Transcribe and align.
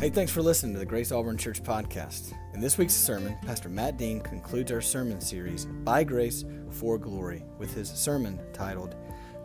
Hey, 0.00 0.10
thanks 0.10 0.30
for 0.30 0.42
listening 0.42 0.74
to 0.74 0.78
the 0.78 0.86
Grace 0.86 1.10
Auburn 1.10 1.36
Church 1.36 1.60
podcast. 1.60 2.32
In 2.54 2.60
this 2.60 2.78
week's 2.78 2.94
sermon, 2.94 3.36
Pastor 3.44 3.68
Matt 3.68 3.96
Dean 3.96 4.20
concludes 4.20 4.70
our 4.70 4.80
sermon 4.80 5.20
series, 5.20 5.64
By 5.64 6.04
Grace 6.04 6.44
for 6.70 6.98
Glory, 6.98 7.42
with 7.58 7.74
his 7.74 7.88
sermon 7.90 8.38
titled, 8.52 8.94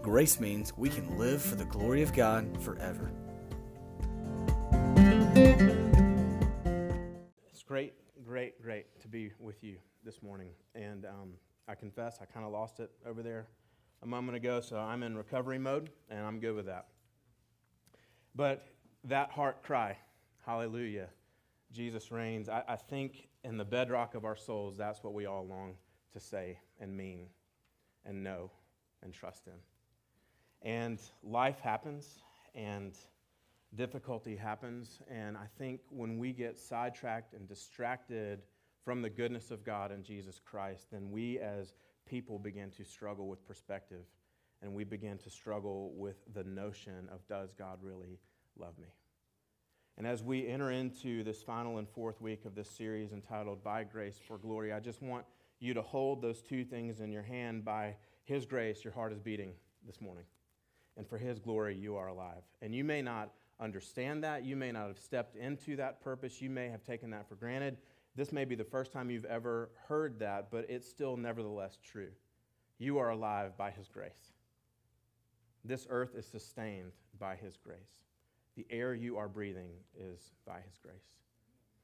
Grace 0.04 0.39
Means 0.39 0.71
We 0.78 0.89
Can 0.89 1.18
Live 1.18 1.42
for 1.42 1.55
the 1.55 1.66
Glory 1.66 2.04
of 2.04 2.13
God 2.13 2.62
Forever. 2.62 3.12
It's 7.49 7.63
great, 7.63 7.96
great, 8.24 8.62
great 8.62 9.01
to 9.01 9.08
be 9.08 9.31
with 9.40 9.63
you 9.63 9.78
this 10.06 10.22
morning. 10.22 10.49
And 10.76 11.06
um, 11.06 11.33
I 11.67 11.74
confess, 11.74 12.20
I 12.22 12.26
kind 12.26 12.46
of 12.46 12.51
lost 12.51 12.79
it 12.79 12.92
over 13.08 13.24
there 13.24 13.47
a 14.04 14.06
moment 14.06 14.35
ago, 14.35 14.62
so 14.62 14.78
I'm 14.78 15.01
in 15.01 15.17
recovery 15.17 15.58
mode, 15.58 15.90
and 16.12 16.23
I'm 16.23 16.40
good 16.40 16.55
with 16.55 16.67
that. 16.67 16.90
But 18.35 18.67
that 19.05 19.31
heart 19.31 19.63
cry, 19.63 19.98
hallelujah, 20.45 21.07
Jesus 21.71 22.11
reigns, 22.11 22.49
I, 22.49 22.63
I 22.67 22.75
think 22.75 23.27
in 23.43 23.57
the 23.57 23.65
bedrock 23.65 24.15
of 24.15 24.25
our 24.25 24.35
souls, 24.35 24.77
that's 24.77 25.03
what 25.03 25.13
we 25.13 25.25
all 25.25 25.45
long 25.45 25.75
to 26.13 26.20
say 26.20 26.59
and 26.79 26.95
mean 26.95 27.27
and 28.05 28.23
know 28.23 28.51
and 29.01 29.13
trust 29.13 29.48
in. 29.48 29.53
And 30.61 30.99
life 31.23 31.59
happens, 31.59 32.20
and 32.55 32.98
difficulty 33.75 34.35
happens. 34.35 34.99
And 35.09 35.35
I 35.35 35.48
think 35.57 35.81
when 35.89 36.17
we 36.17 36.31
get 36.31 36.57
sidetracked 36.57 37.34
and 37.34 37.48
distracted 37.48 38.43
from 38.84 39.01
the 39.01 39.09
goodness 39.09 39.51
of 39.51 39.63
God 39.63 39.91
and 39.91 40.03
Jesus 40.03 40.39
Christ, 40.39 40.87
then 40.91 41.12
we 41.12 41.39
as 41.39 41.73
people 42.05 42.37
begin 42.37 42.70
to 42.71 42.85
struggle 42.85 43.27
with 43.27 43.45
perspective 43.48 44.05
and 44.62 44.73
we 44.73 44.84
begin 44.84 45.17
to 45.17 45.29
struggle 45.29 45.91
with 45.95 46.17
the 46.34 46.43
notion 46.43 47.09
of 47.12 47.27
does 47.27 47.53
God 47.53 47.79
really 47.81 48.20
love 48.57 48.77
me? 48.77 48.87
And 49.97 50.07
as 50.07 50.23
we 50.23 50.47
enter 50.47 50.71
into 50.71 51.23
this 51.23 51.43
final 51.43 51.77
and 51.77 51.87
fourth 51.87 52.20
week 52.20 52.45
of 52.45 52.55
this 52.55 52.70
series 52.70 53.12
entitled 53.12 53.63
By 53.63 53.84
Grace 53.84 54.20
for 54.27 54.37
Glory, 54.37 54.73
I 54.73 54.79
just 54.79 55.01
want 55.01 55.26
you 55.59 55.73
to 55.76 55.81
hold 55.81 56.21
those 56.21 56.41
two 56.41 56.65
things 56.65 56.99
in 56.99 57.12
your 57.12 57.21
hand. 57.21 57.63
By 57.63 57.95
His 58.23 58.45
grace, 58.45 58.84
your 58.84 58.93
heart 58.93 59.13
is 59.13 59.20
beating 59.20 59.53
this 59.85 60.01
morning. 60.01 60.26
And 60.98 61.07
for 61.07 61.18
His 61.18 61.40
glory, 61.40 61.76
you 61.76 61.95
are 61.95 62.07
alive. 62.07 62.41
And 62.62 62.73
you 62.73 62.84
may 62.84 63.01
not 63.01 63.31
understand 63.59 64.23
that. 64.23 64.44
You 64.44 64.56
may 64.56 64.72
not 64.72 64.88
have 64.88 65.00
stepped 65.00 65.36
into 65.36 65.76
that 65.76 66.02
purpose. 66.02 66.42
You 66.42 66.50
may 66.50 66.70
have 66.70 66.84
taken 66.84 67.12
that 67.12 67.30
for 67.30 67.36
granted. 67.36 67.78
This 68.16 68.31
may 68.31 68.46
be 68.46 68.56
the 68.56 68.64
first 68.64 68.92
time 68.92 69.09
you've 69.09 69.25
ever 69.25 69.70
heard 69.88 70.20
that, 70.20 70.52
but 70.52 70.66
it's 70.70 70.88
still 70.88 71.18
nevertheless 71.18 71.78
true. 71.84 72.12
You 72.78 72.98
are 72.98 73.09
alive 73.09 73.58
by 73.58 73.72
His 73.72 73.88
grace. 73.88 74.34
This 75.64 75.88
earth 75.90 76.16
is 76.16 76.25
sustained 76.25 76.92
by 77.20 77.36
His 77.36 77.58
grace. 77.58 78.03
The 78.56 78.66
air 78.70 78.94
you 78.94 79.18
are 79.18 79.28
breathing 79.28 79.72
is 79.98 80.32
by 80.46 80.59
His 80.66 80.78
grace. 80.78 81.16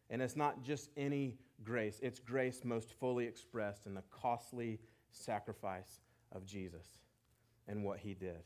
And 0.09 0.21
it's 0.21 0.35
not 0.35 0.63
just 0.63 0.89
any 0.97 1.37
grace, 1.63 1.99
it's 2.01 2.19
grace 2.19 2.61
most 2.63 2.93
fully 2.99 3.25
expressed 3.25 3.85
in 3.85 3.93
the 3.93 4.03
costly 4.11 4.79
sacrifice 5.11 6.01
of 6.31 6.45
Jesus 6.45 6.87
and 7.67 7.83
what 7.83 7.99
He 7.99 8.13
did, 8.13 8.43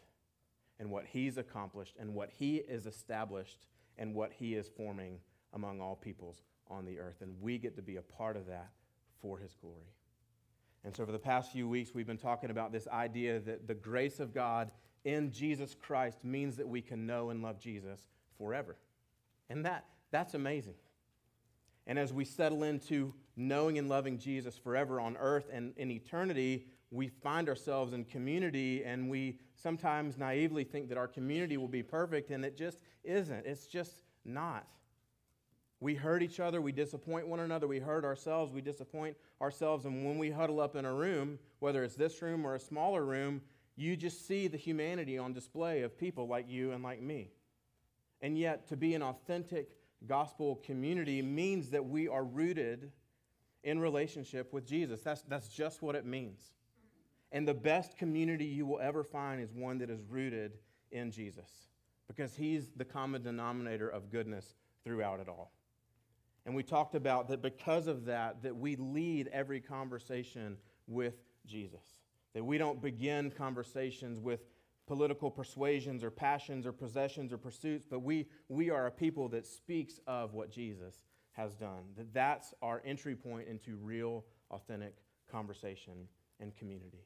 and 0.80 0.90
what 0.90 1.06
He's 1.06 1.38
accomplished, 1.38 1.96
and 2.00 2.14
what 2.14 2.30
He 2.30 2.58
is 2.58 2.86
established, 2.86 3.68
and 3.98 4.14
what 4.14 4.34
He 4.34 4.56
is 4.56 4.68
forming 4.68 5.20
among 5.54 5.80
all 5.80 5.96
peoples 5.96 6.44
on 6.70 6.86
the 6.86 7.00
earth. 7.00 7.22
And 7.22 7.40
we 7.42 7.58
get 7.58 7.76
to 7.76 7.82
be 7.82 7.98
a 7.98 8.02
part 8.02 8.36
of 8.36 8.48
that 8.48 8.72
for 9.22 9.38
His 9.38 9.56
glory. 9.62 9.94
And 10.84 10.96
so, 10.96 11.06
for 11.06 11.14
the 11.14 11.20
past 11.20 11.52
few 11.52 11.68
weeks, 11.68 11.94
we've 11.94 12.08
been 12.08 12.18
talking 12.18 12.50
about 12.50 12.74
this 12.74 12.88
idea 12.90 13.40
that 13.40 13.68
the 13.68 13.74
grace 13.74 14.20
of 14.20 14.34
God 14.34 14.72
in 15.06 15.32
Jesus 15.32 15.76
Christ 15.76 16.24
means 16.24 16.58
that 16.58 16.68
we 16.68 16.82
can 16.82 17.06
know 17.06 17.30
and 17.30 17.42
love 17.42 17.60
Jesus 17.60 18.00
forever. 18.38 18.78
And 19.50 19.66
that, 19.66 19.86
that's 20.12 20.34
amazing. 20.34 20.76
And 21.86 22.00
as 22.00 22.14
we 22.14 22.24
settle 22.26 22.64
into 22.64 23.14
knowing 23.36 23.78
and 23.78 23.90
loving 23.90 24.18
Jesus 24.18 24.58
forever 24.58 25.00
on 25.00 25.18
earth 25.18 25.50
and 25.52 25.74
in 25.78 25.92
eternity, 25.92 26.66
we 26.92 27.08
find 27.08 27.50
ourselves 27.50 27.94
in 27.94 28.06
community 28.06 28.84
and 28.84 29.10
we 29.10 29.40
sometimes 29.56 30.18
naively 30.18 30.64
think 30.64 30.90
that 30.90 30.98
our 30.98 31.08
community 31.08 31.58
will 31.58 31.68
be 31.68 31.84
perfect, 31.84 32.32
and 32.32 32.46
it 32.46 32.58
just 32.58 32.80
isn't. 33.04 33.46
It's 33.46 33.66
just 33.66 34.04
not. 34.26 34.68
We 35.80 35.96
hurt 35.96 36.24
each 36.24 36.40
other, 36.40 36.62
we 36.62 36.72
disappoint 36.72 37.28
one 37.28 37.42
another, 37.42 37.68
we 37.68 37.80
hurt 37.80 38.06
ourselves, 38.06 38.54
we 38.54 38.62
disappoint 38.62 39.18
ourselves, 39.42 39.86
and 39.86 40.06
when 40.06 40.18
we 40.18 40.32
huddle 40.32 40.62
up 40.62 40.78
in 40.78 40.86
a 40.86 40.94
room, 40.94 41.40
whether 41.60 41.84
it's 41.84 41.96
this 41.96 42.22
room 42.22 42.46
or 42.46 42.56
a 42.56 42.60
smaller 42.60 43.04
room, 43.04 43.42
you 43.76 43.96
just 43.96 44.28
see 44.28 44.48
the 44.48 44.58
humanity 44.58 45.18
on 45.18 45.34
display 45.34 45.82
of 45.82 45.98
people 45.98 46.28
like 46.28 46.50
you 46.50 46.72
and 46.72 46.84
like 46.84 47.02
me. 47.02 47.32
And 48.22 48.38
yet, 48.38 48.68
to 48.70 48.78
be 48.78 48.94
an 48.94 49.02
authentic 49.02 49.70
gospel 50.08 50.62
community 50.66 51.22
means 51.22 51.70
that 51.72 51.86
we 51.86 52.08
are 52.08 52.24
rooted 52.24 52.92
in 53.64 53.80
relationship 53.80 54.54
with 54.54 54.66
Jesus. 54.66 55.02
That's, 55.02 55.22
that's 55.24 55.50
just 55.50 55.82
what 55.82 55.96
it 55.96 56.06
means. 56.06 56.54
And 57.32 57.48
the 57.48 57.54
best 57.54 57.98
community 57.98 58.46
you 58.46 58.66
will 58.66 58.80
ever 58.80 59.04
find 59.04 59.42
is 59.42 59.52
one 59.54 59.80
that 59.80 59.90
is 59.90 60.04
rooted 60.08 60.54
in 60.92 61.12
Jesus 61.12 61.50
because 62.08 62.36
he's 62.36 62.70
the 62.76 62.86
common 62.86 63.24
denominator 63.24 63.90
of 63.90 64.12
goodness 64.12 64.56
throughout 64.84 65.20
it 65.20 65.28
all. 65.28 65.52
And 66.46 66.54
we 66.54 66.62
talked 66.62 66.94
about 66.94 67.30
that 67.30 67.42
because 67.42 67.88
of 67.88 68.06
that 68.06 68.44
that 68.44 68.56
we 68.56 68.76
lead 68.76 69.30
every 69.32 69.62
conversation 69.62 70.58
with 70.88 71.16
Jesus. 71.46 72.03
That 72.34 72.44
we 72.44 72.58
don't 72.58 72.82
begin 72.82 73.32
conversations 73.32 74.20
with 74.20 74.42
political 74.88 75.32
persuasions 75.32 76.04
or 76.04 76.12
passions 76.12 76.66
or 76.66 76.72
possessions 76.72 77.32
or 77.32 77.38
pursuits, 77.38 77.86
but 77.90 78.00
we, 78.00 78.28
we 78.50 78.70
are 78.70 78.88
a 78.88 78.92
people 78.92 79.30
that 79.30 79.46
speaks 79.46 80.00
of 80.08 80.34
what 80.34 80.52
Jesus 80.52 81.02
has 81.32 81.56
done. 81.56 81.84
That 81.98 82.14
that's 82.14 82.54
our 82.62 82.82
entry 82.86 83.16
point 83.16 83.48
into 83.48 83.78
real, 83.78 84.26
authentic 84.52 84.96
conversation 85.32 86.08
and 86.40 86.56
community. 86.56 87.06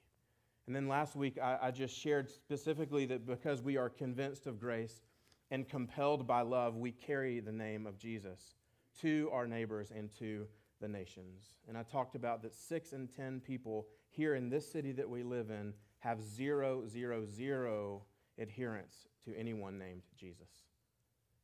And 0.66 0.76
then 0.76 0.88
last 0.88 1.16
week, 1.16 1.38
I, 1.42 1.58
I 1.62 1.72
just 1.72 1.98
shared 1.98 2.30
specifically 2.30 3.06
that 3.06 3.26
because 3.26 3.62
we 3.62 3.78
are 3.78 3.90
convinced 3.90 4.48
of 4.48 4.60
grace 4.60 5.02
and 5.50 5.68
compelled 5.68 6.28
by 6.28 6.42
love, 6.42 6.76
we 6.76 6.92
carry 6.92 7.40
the 7.40 7.54
name 7.54 7.88
of 7.88 7.98
Jesus 7.98 8.56
to 9.02 9.30
our 9.32 9.48
neighbors 9.48 9.92
and 9.96 10.10
to 10.20 10.46
the 10.82 10.88
nations. 10.88 11.44
And 11.68 11.78
I 11.78 11.84
talked 11.84 12.16
about 12.16 12.42
that 12.44 12.54
six 12.54 12.94
in 12.94 13.08
ten 13.08 13.40
people 13.40 13.88
here 14.10 14.36
in 14.36 14.50
this 14.50 14.72
city 14.72 14.92
that 14.94 15.10
we 15.10 15.24
live 15.24 15.50
in 15.50 15.74
have 16.00 16.22
zero, 16.22 16.86
zero, 16.88 17.26
zero 17.26 18.04
adherence 18.40 19.08
to 19.26 19.36
anyone 19.36 19.78
named 19.78 20.04
Jesus. 20.18 20.50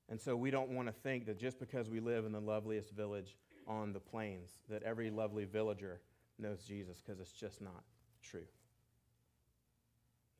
And 0.09 0.19
so 0.19 0.35
we 0.35 0.51
don't 0.51 0.69
want 0.69 0.87
to 0.87 0.93
think 0.93 1.25
that 1.25 1.39
just 1.39 1.59
because 1.59 1.89
we 1.89 1.99
live 1.99 2.25
in 2.25 2.31
the 2.31 2.39
loveliest 2.39 2.91
village 2.91 3.37
on 3.67 3.93
the 3.93 3.99
plains, 3.99 4.59
that 4.69 4.83
every 4.83 5.09
lovely 5.09 5.45
villager 5.45 6.01
knows 6.37 6.63
Jesus, 6.63 7.01
because 7.01 7.19
it's 7.19 7.31
just 7.31 7.61
not 7.61 7.83
true. 8.21 8.45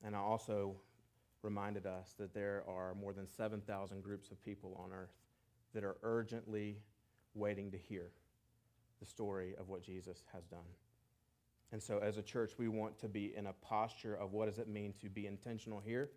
And 0.04 0.14
I 0.14 0.18
also 0.18 0.76
reminded 1.42 1.86
us 1.86 2.14
that 2.18 2.34
there 2.34 2.62
are 2.68 2.94
more 2.94 3.12
than 3.12 3.26
7,000 3.26 4.02
groups 4.02 4.30
of 4.30 4.42
people 4.44 4.78
on 4.82 4.92
earth 4.92 5.14
that 5.74 5.84
are 5.84 5.96
urgently 6.02 6.78
waiting 7.34 7.70
to 7.70 7.78
hear 7.78 8.10
the 9.04 9.10
story 9.10 9.54
of 9.58 9.68
what 9.68 9.82
Jesus 9.82 10.22
has 10.32 10.44
done. 10.46 10.60
And 11.72 11.82
so, 11.82 11.98
as 11.98 12.16
a 12.16 12.22
church, 12.22 12.52
we 12.58 12.68
want 12.68 12.98
to 13.00 13.08
be 13.08 13.34
in 13.36 13.46
a 13.46 13.52
posture 13.52 14.14
of 14.14 14.32
what 14.32 14.46
does 14.46 14.58
it 14.58 14.68
mean 14.68 14.94
to 15.02 15.08
be 15.08 15.26
intentional 15.26 15.80
here 15.80 16.10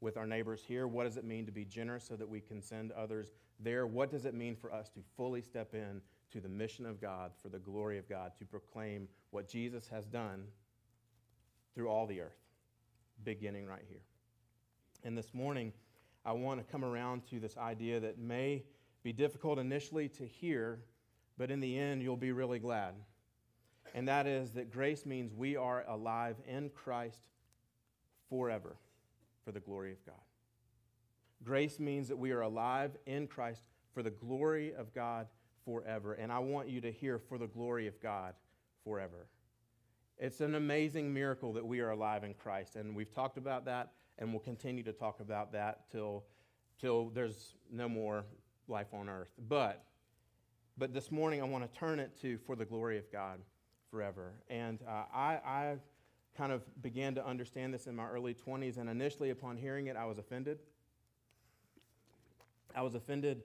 with 0.00 0.16
our 0.16 0.26
neighbors 0.26 0.62
here? 0.66 0.88
What 0.88 1.04
does 1.04 1.16
it 1.16 1.24
mean 1.24 1.46
to 1.46 1.52
be 1.52 1.64
generous 1.64 2.04
so 2.04 2.16
that 2.16 2.28
we 2.28 2.40
can 2.40 2.60
send 2.60 2.92
others 2.92 3.32
there? 3.60 3.86
What 3.86 4.10
does 4.10 4.24
it 4.24 4.34
mean 4.34 4.56
for 4.56 4.72
us 4.72 4.88
to 4.90 5.00
fully 5.16 5.42
step 5.42 5.74
in 5.74 6.00
to 6.32 6.40
the 6.40 6.48
mission 6.48 6.86
of 6.86 7.00
God 7.00 7.32
for 7.40 7.48
the 7.48 7.58
glory 7.58 7.98
of 7.98 8.08
God, 8.08 8.32
to 8.38 8.44
proclaim 8.44 9.06
what 9.30 9.48
Jesus 9.48 9.86
has 9.88 10.06
done 10.06 10.44
through 11.74 11.88
all 11.88 12.06
the 12.06 12.20
earth, 12.20 12.40
beginning 13.22 13.66
right 13.66 13.84
here? 13.88 14.02
And 15.04 15.16
this 15.16 15.32
morning, 15.32 15.72
I 16.24 16.32
want 16.32 16.58
to 16.58 16.72
come 16.72 16.84
around 16.84 17.26
to 17.28 17.38
this 17.38 17.56
idea 17.56 18.00
that 18.00 18.18
may 18.18 18.64
be 19.04 19.12
difficult 19.12 19.58
initially 19.60 20.08
to 20.08 20.26
hear, 20.26 20.80
but 21.38 21.50
in 21.50 21.60
the 21.60 21.78
end, 21.78 22.02
you'll 22.02 22.16
be 22.16 22.32
really 22.32 22.58
glad 22.58 22.94
and 23.96 24.08
that 24.08 24.26
is 24.26 24.50
that 24.52 24.70
grace 24.70 25.06
means 25.06 25.32
we 25.32 25.56
are 25.56 25.82
alive 25.88 26.36
in 26.46 26.68
Christ 26.68 27.22
forever 28.28 28.76
for 29.42 29.52
the 29.52 29.60
glory 29.60 29.92
of 29.92 30.04
God. 30.04 30.14
Grace 31.42 31.80
means 31.80 32.08
that 32.08 32.16
we 32.16 32.30
are 32.32 32.42
alive 32.42 32.96
in 33.06 33.26
Christ 33.26 33.62
for 33.94 34.02
the 34.02 34.10
glory 34.10 34.74
of 34.74 34.92
God 34.92 35.28
forever. 35.64 36.12
And 36.12 36.30
I 36.30 36.40
want 36.40 36.68
you 36.68 36.82
to 36.82 36.92
hear 36.92 37.18
for 37.18 37.38
the 37.38 37.46
glory 37.46 37.86
of 37.86 37.98
God 38.02 38.34
forever. 38.84 39.28
It's 40.18 40.42
an 40.42 40.56
amazing 40.56 41.12
miracle 41.12 41.54
that 41.54 41.64
we 41.64 41.80
are 41.80 41.90
alive 41.90 42.22
in 42.22 42.34
Christ. 42.34 42.76
And 42.76 42.94
we've 42.94 43.12
talked 43.12 43.38
about 43.38 43.64
that, 43.64 43.92
and 44.18 44.30
we'll 44.30 44.40
continue 44.40 44.82
to 44.82 44.92
talk 44.92 45.20
about 45.20 45.52
that 45.52 45.90
till, 45.90 46.24
till 46.78 47.08
there's 47.10 47.54
no 47.72 47.88
more 47.88 48.26
life 48.68 48.92
on 48.92 49.08
earth. 49.08 49.30
But, 49.48 49.84
but 50.78 50.92
this 50.92 51.10
morning, 51.10 51.40
I 51.40 51.44
want 51.44 51.70
to 51.70 51.78
turn 51.78 51.98
it 51.98 52.20
to 52.20 52.38
for 52.38 52.54
the 52.54 52.64
glory 52.64 52.98
of 52.98 53.10
God 53.10 53.40
forever. 53.90 54.32
And 54.50 54.80
uh, 54.86 55.04
I, 55.14 55.40
I 55.44 55.76
kind 56.36 56.52
of 56.52 56.62
began 56.82 57.14
to 57.14 57.26
understand 57.26 57.72
this 57.72 57.86
in 57.86 57.96
my 57.96 58.06
early 58.06 58.34
20s, 58.34 58.76
and 58.76 58.90
initially, 58.90 59.30
upon 59.30 59.56
hearing 59.56 59.86
it, 59.86 59.96
I 59.96 60.04
was 60.04 60.18
offended. 60.18 60.58
I 62.74 62.82
was 62.82 62.94
offended 62.94 63.42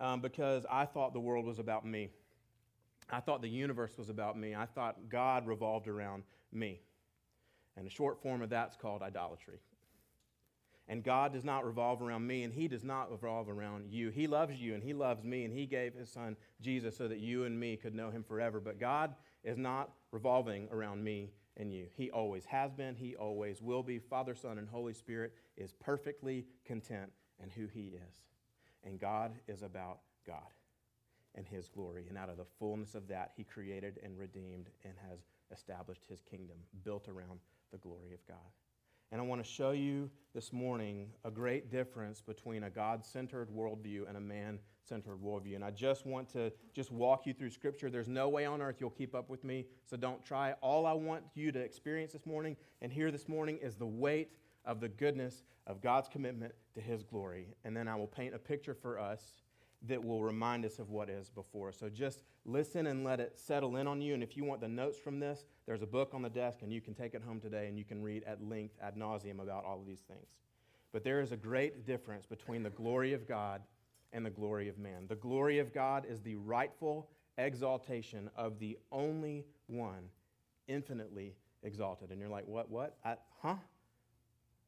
um, 0.00 0.20
because 0.20 0.66
I 0.68 0.86
thought 0.86 1.12
the 1.12 1.20
world 1.20 1.46
was 1.46 1.60
about 1.60 1.86
me. 1.86 2.10
I 3.10 3.20
thought 3.20 3.42
the 3.42 3.48
universe 3.48 3.96
was 3.96 4.08
about 4.08 4.36
me. 4.36 4.54
I 4.54 4.66
thought 4.66 4.96
God 5.08 5.46
revolved 5.46 5.86
around 5.86 6.24
me. 6.52 6.80
And 7.76 7.86
a 7.86 7.90
short 7.90 8.20
form 8.22 8.42
of 8.42 8.50
that's 8.50 8.76
called 8.76 9.02
idolatry. 9.02 9.60
And 10.88 11.04
God 11.04 11.32
does 11.32 11.44
not 11.44 11.64
revolve 11.64 12.02
around 12.02 12.26
me, 12.26 12.42
and 12.42 12.52
He 12.52 12.68
does 12.68 12.84
not 12.84 13.10
revolve 13.10 13.48
around 13.48 13.90
you. 13.90 14.10
He 14.10 14.26
loves 14.26 14.60
you, 14.60 14.74
and 14.74 14.82
He 14.82 14.92
loves 14.92 15.24
me, 15.24 15.44
and 15.44 15.52
He 15.52 15.66
gave 15.66 15.94
His 15.94 16.10
Son 16.10 16.36
Jesus 16.60 16.96
so 16.96 17.08
that 17.08 17.20
you 17.20 17.44
and 17.44 17.58
me 17.58 17.76
could 17.76 17.94
know 17.94 18.10
Him 18.10 18.24
forever. 18.24 18.60
But 18.60 18.80
God 18.80 19.14
is 19.44 19.56
not 19.56 19.90
revolving 20.10 20.68
around 20.70 21.02
me 21.02 21.30
and 21.56 21.72
you. 21.72 21.86
He 21.96 22.10
always 22.10 22.44
has 22.46 22.72
been, 22.72 22.94
He 22.94 23.14
always 23.14 23.62
will 23.62 23.82
be. 23.82 23.98
Father, 23.98 24.34
Son, 24.34 24.58
and 24.58 24.68
Holy 24.68 24.94
Spirit 24.94 25.34
is 25.56 25.72
perfectly 25.72 26.46
content 26.64 27.10
in 27.42 27.50
who 27.50 27.66
He 27.66 27.92
is. 28.08 28.22
And 28.84 28.98
God 28.98 29.32
is 29.46 29.62
about 29.62 30.00
God 30.26 30.52
and 31.34 31.46
His 31.46 31.68
glory. 31.68 32.06
And 32.08 32.18
out 32.18 32.28
of 32.28 32.36
the 32.36 32.46
fullness 32.58 32.94
of 32.94 33.08
that, 33.08 33.32
He 33.36 33.44
created 33.44 34.00
and 34.02 34.18
redeemed 34.18 34.70
and 34.84 34.94
has 35.10 35.20
established 35.52 36.06
His 36.08 36.22
kingdom 36.22 36.56
built 36.84 37.08
around 37.08 37.40
the 37.70 37.78
glory 37.78 38.14
of 38.14 38.26
God. 38.26 38.38
And 39.12 39.20
I 39.20 39.24
want 39.24 39.44
to 39.44 39.48
show 39.48 39.72
you 39.72 40.10
this 40.34 40.54
morning 40.54 41.10
a 41.22 41.30
great 41.30 41.70
difference 41.70 42.22
between 42.22 42.64
a 42.64 42.70
God 42.70 43.04
centered 43.04 43.50
worldview 43.50 44.08
and 44.08 44.16
a 44.16 44.20
man 44.20 44.58
centered 44.80 45.18
worldview. 45.22 45.54
And 45.54 45.62
I 45.62 45.70
just 45.70 46.06
want 46.06 46.30
to 46.30 46.50
just 46.72 46.90
walk 46.90 47.26
you 47.26 47.34
through 47.34 47.50
Scripture. 47.50 47.90
There's 47.90 48.08
no 48.08 48.30
way 48.30 48.46
on 48.46 48.62
earth 48.62 48.76
you'll 48.80 48.88
keep 48.88 49.14
up 49.14 49.28
with 49.28 49.44
me, 49.44 49.66
so 49.84 49.98
don't 49.98 50.24
try. 50.24 50.54
All 50.62 50.86
I 50.86 50.94
want 50.94 51.24
you 51.34 51.52
to 51.52 51.58
experience 51.58 52.14
this 52.14 52.24
morning 52.24 52.56
and 52.80 52.90
hear 52.90 53.10
this 53.10 53.28
morning 53.28 53.58
is 53.60 53.74
the 53.74 53.86
weight 53.86 54.30
of 54.64 54.80
the 54.80 54.88
goodness 54.88 55.42
of 55.66 55.82
God's 55.82 56.08
commitment 56.08 56.54
to 56.74 56.80
His 56.80 57.02
glory. 57.02 57.48
And 57.64 57.76
then 57.76 57.88
I 57.88 57.96
will 57.96 58.06
paint 58.06 58.34
a 58.34 58.38
picture 58.38 58.74
for 58.74 58.98
us 58.98 59.34
that 59.88 60.02
will 60.02 60.22
remind 60.22 60.64
us 60.64 60.78
of 60.78 60.90
what 60.90 61.10
is 61.10 61.28
before. 61.28 61.72
So 61.72 61.88
just 61.88 62.22
listen 62.44 62.86
and 62.86 63.04
let 63.04 63.20
it 63.20 63.36
settle 63.36 63.76
in 63.76 63.86
on 63.86 64.00
you. 64.00 64.14
And 64.14 64.22
if 64.22 64.36
you 64.36 64.44
want 64.44 64.60
the 64.60 64.68
notes 64.68 64.98
from 64.98 65.18
this, 65.18 65.44
there's 65.66 65.82
a 65.82 65.86
book 65.86 66.12
on 66.14 66.22
the 66.22 66.30
desk, 66.30 66.58
and 66.62 66.72
you 66.72 66.80
can 66.80 66.94
take 66.94 67.14
it 67.14 67.22
home 67.22 67.40
today 67.40 67.66
and 67.66 67.76
you 67.76 67.84
can 67.84 68.02
read 68.02 68.22
at 68.24 68.42
length, 68.42 68.76
ad 68.80 68.96
nauseum, 68.96 69.40
about 69.40 69.64
all 69.64 69.80
of 69.80 69.86
these 69.86 70.00
things. 70.00 70.28
But 70.92 71.04
there 71.04 71.20
is 71.20 71.32
a 71.32 71.36
great 71.36 71.86
difference 71.86 72.26
between 72.26 72.62
the 72.62 72.70
glory 72.70 73.12
of 73.12 73.26
God 73.26 73.62
and 74.12 74.24
the 74.24 74.30
glory 74.30 74.68
of 74.68 74.78
man. 74.78 75.06
The 75.08 75.16
glory 75.16 75.58
of 75.58 75.72
God 75.72 76.04
is 76.08 76.20
the 76.20 76.36
rightful 76.36 77.08
exaltation 77.38 78.30
of 78.36 78.58
the 78.58 78.78
only 78.90 79.46
one 79.66 80.10
infinitely 80.68 81.34
exalted. 81.62 82.10
And 82.10 82.20
you're 82.20 82.28
like, 82.28 82.46
what, 82.46 82.70
what? 82.70 82.96
I, 83.04 83.16
huh? 83.42 83.56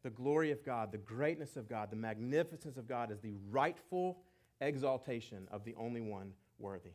The 0.02 0.10
glory 0.10 0.50
of 0.50 0.64
God, 0.64 0.92
the 0.92 0.98
greatness 0.98 1.56
of 1.56 1.68
God, 1.68 1.90
the 1.90 1.96
magnificence 1.96 2.76
of 2.76 2.88
God 2.88 3.10
is 3.10 3.20
the 3.20 3.34
rightful 3.50 4.18
exaltation 4.60 5.48
of 5.50 5.64
the 5.64 5.74
only 5.76 6.00
one 6.00 6.32
worthy. 6.58 6.92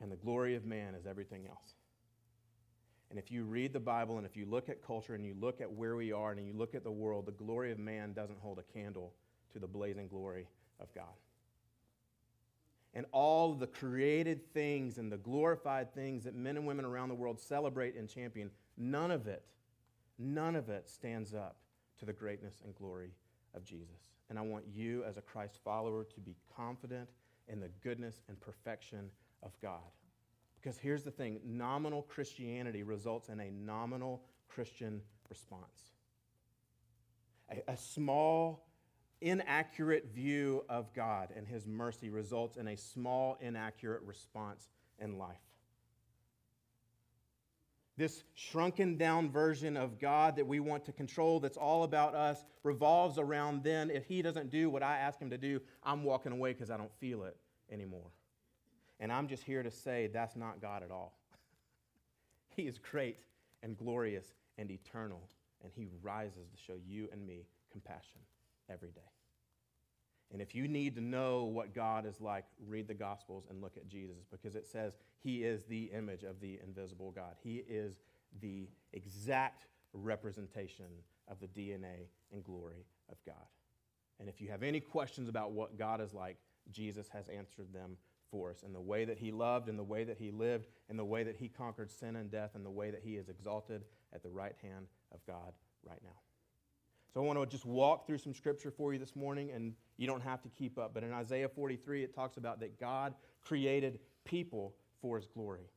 And 0.00 0.10
the 0.12 0.16
glory 0.16 0.54
of 0.54 0.64
man 0.64 0.94
is 0.94 1.06
everything 1.06 1.46
else. 1.46 1.74
And 3.10 3.18
if 3.18 3.30
you 3.30 3.44
read 3.44 3.72
the 3.72 3.80
Bible 3.80 4.18
and 4.18 4.26
if 4.26 4.36
you 4.36 4.44
look 4.44 4.68
at 4.68 4.84
culture 4.86 5.14
and 5.14 5.24
you 5.24 5.34
look 5.40 5.60
at 5.60 5.72
where 5.72 5.96
we 5.96 6.12
are 6.12 6.30
and 6.32 6.46
you 6.46 6.52
look 6.52 6.74
at 6.74 6.84
the 6.84 6.90
world, 6.90 7.26
the 7.26 7.32
glory 7.32 7.72
of 7.72 7.78
man 7.78 8.12
doesn't 8.12 8.38
hold 8.38 8.58
a 8.58 8.72
candle 8.78 9.14
to 9.52 9.58
the 9.58 9.66
blazing 9.66 10.08
glory 10.08 10.46
of 10.78 10.92
God. 10.94 11.04
And 12.94 13.06
all 13.12 13.54
the 13.54 13.66
created 13.66 14.52
things 14.52 14.98
and 14.98 15.10
the 15.10 15.16
glorified 15.16 15.94
things 15.94 16.24
that 16.24 16.34
men 16.34 16.56
and 16.56 16.66
women 16.66 16.84
around 16.84 17.08
the 17.08 17.14
world 17.14 17.38
celebrate 17.38 17.96
and 17.96 18.08
champion, 18.08 18.50
none 18.76 19.10
of 19.10 19.26
it, 19.26 19.42
none 20.18 20.56
of 20.56 20.68
it 20.68 20.88
stands 20.88 21.34
up 21.34 21.56
to 21.98 22.04
the 22.04 22.12
greatness 22.12 22.62
and 22.64 22.74
glory 22.74 23.12
of 23.54 23.64
Jesus. 23.64 24.17
And 24.30 24.38
I 24.38 24.42
want 24.42 24.64
you, 24.70 25.04
as 25.04 25.16
a 25.16 25.22
Christ 25.22 25.58
follower, 25.64 26.04
to 26.04 26.20
be 26.20 26.36
confident 26.54 27.08
in 27.48 27.60
the 27.60 27.70
goodness 27.82 28.20
and 28.28 28.38
perfection 28.40 29.10
of 29.42 29.52
God. 29.62 29.80
Because 30.60 30.78
here's 30.78 31.02
the 31.02 31.10
thing 31.10 31.40
nominal 31.44 32.02
Christianity 32.02 32.82
results 32.82 33.28
in 33.28 33.40
a 33.40 33.50
nominal 33.50 34.22
Christian 34.48 35.00
response. 35.30 35.92
A, 37.50 37.72
a, 37.72 37.76
small, 37.76 38.66
inaccurate 39.20 40.08
view 40.12 40.64
of 40.68 40.92
God 40.92 41.30
and 41.34 41.46
His 41.46 41.66
mercy 41.66 42.10
results 42.10 42.56
in 42.56 42.68
a 42.68 42.76
small, 42.76 43.38
inaccurate 43.40 44.02
response 44.02 44.68
in 44.98 45.16
life. 45.16 45.36
This 47.98 48.22
shrunken 48.34 48.96
down 48.96 49.28
version 49.28 49.76
of 49.76 49.98
God 49.98 50.36
that 50.36 50.46
we 50.46 50.60
want 50.60 50.84
to 50.84 50.92
control, 50.92 51.40
that's 51.40 51.56
all 51.56 51.82
about 51.82 52.14
us, 52.14 52.44
revolves 52.62 53.18
around 53.18 53.64
then. 53.64 53.90
If 53.90 54.06
He 54.06 54.22
doesn't 54.22 54.50
do 54.50 54.70
what 54.70 54.84
I 54.84 54.98
ask 54.98 55.18
Him 55.18 55.30
to 55.30 55.36
do, 55.36 55.60
I'm 55.82 56.04
walking 56.04 56.30
away 56.30 56.52
because 56.52 56.70
I 56.70 56.76
don't 56.76 56.94
feel 57.00 57.24
it 57.24 57.36
anymore. 57.72 58.12
And 59.00 59.12
I'm 59.12 59.26
just 59.26 59.42
here 59.42 59.64
to 59.64 59.70
say 59.70 60.06
that's 60.06 60.36
not 60.36 60.62
God 60.62 60.84
at 60.84 60.92
all. 60.92 61.18
he 62.56 62.68
is 62.68 62.78
great 62.78 63.18
and 63.64 63.76
glorious 63.76 64.26
and 64.58 64.70
eternal, 64.70 65.28
and 65.64 65.72
He 65.74 65.88
rises 66.00 66.48
to 66.50 66.56
show 66.56 66.78
you 66.86 67.08
and 67.10 67.26
me 67.26 67.46
compassion 67.72 68.20
every 68.70 68.90
day. 68.90 69.17
And 70.32 70.42
if 70.42 70.54
you 70.54 70.68
need 70.68 70.94
to 70.96 71.00
know 71.00 71.44
what 71.44 71.74
God 71.74 72.04
is 72.04 72.20
like, 72.20 72.44
read 72.66 72.86
the 72.86 72.94
Gospels 72.94 73.46
and 73.48 73.62
look 73.62 73.76
at 73.76 73.88
Jesus 73.88 74.26
because 74.30 74.54
it 74.54 74.66
says 74.66 74.98
he 75.18 75.44
is 75.44 75.64
the 75.64 75.84
image 75.84 76.22
of 76.22 76.40
the 76.40 76.58
invisible 76.62 77.10
God. 77.12 77.34
He 77.42 77.64
is 77.68 77.94
the 78.40 78.68
exact 78.92 79.66
representation 79.94 80.86
of 81.28 81.40
the 81.40 81.46
DNA 81.46 82.08
and 82.32 82.44
glory 82.44 82.84
of 83.10 83.16
God. 83.24 83.46
And 84.20 84.28
if 84.28 84.40
you 84.40 84.48
have 84.50 84.62
any 84.62 84.80
questions 84.80 85.28
about 85.28 85.52
what 85.52 85.78
God 85.78 86.00
is 86.00 86.12
like, 86.12 86.36
Jesus 86.70 87.08
has 87.08 87.28
answered 87.28 87.72
them 87.72 87.96
for 88.30 88.50
us 88.50 88.62
in 88.62 88.74
the 88.74 88.80
way 88.80 89.06
that 89.06 89.18
he 89.18 89.32
loved, 89.32 89.68
in 89.68 89.76
the 89.76 89.84
way 89.84 90.04
that 90.04 90.18
he 90.18 90.30
lived, 90.30 90.66
in 90.90 90.96
the 90.96 91.04
way 91.04 91.22
that 91.22 91.36
he 91.36 91.48
conquered 91.48 91.90
sin 91.90 92.16
and 92.16 92.30
death, 92.30 92.50
in 92.54 92.62
the 92.62 92.70
way 92.70 92.90
that 92.90 93.02
he 93.02 93.16
is 93.16 93.28
exalted 93.30 93.84
at 94.12 94.22
the 94.22 94.28
right 94.28 94.56
hand 94.62 94.86
of 95.12 95.24
God 95.26 95.52
right 95.86 96.00
now. 96.04 96.27
So 97.12 97.22
I 97.22 97.24
want 97.24 97.38
to 97.38 97.46
just 97.46 97.64
walk 97.64 98.06
through 98.06 98.18
some 98.18 98.34
scripture 98.34 98.70
for 98.70 98.92
you 98.92 98.98
this 98.98 99.16
morning, 99.16 99.50
and 99.50 99.74
you 99.96 100.06
don't 100.06 100.22
have 100.22 100.42
to 100.42 100.48
keep 100.48 100.78
up. 100.78 100.92
But 100.92 101.04
in 101.04 101.12
Isaiah 101.12 101.48
43, 101.48 102.04
it 102.04 102.14
talks 102.14 102.36
about 102.36 102.60
that 102.60 102.78
God 102.78 103.14
created 103.42 103.98
people 104.24 104.74
for 105.00 105.16
his 105.16 105.26
glory. 105.26 105.70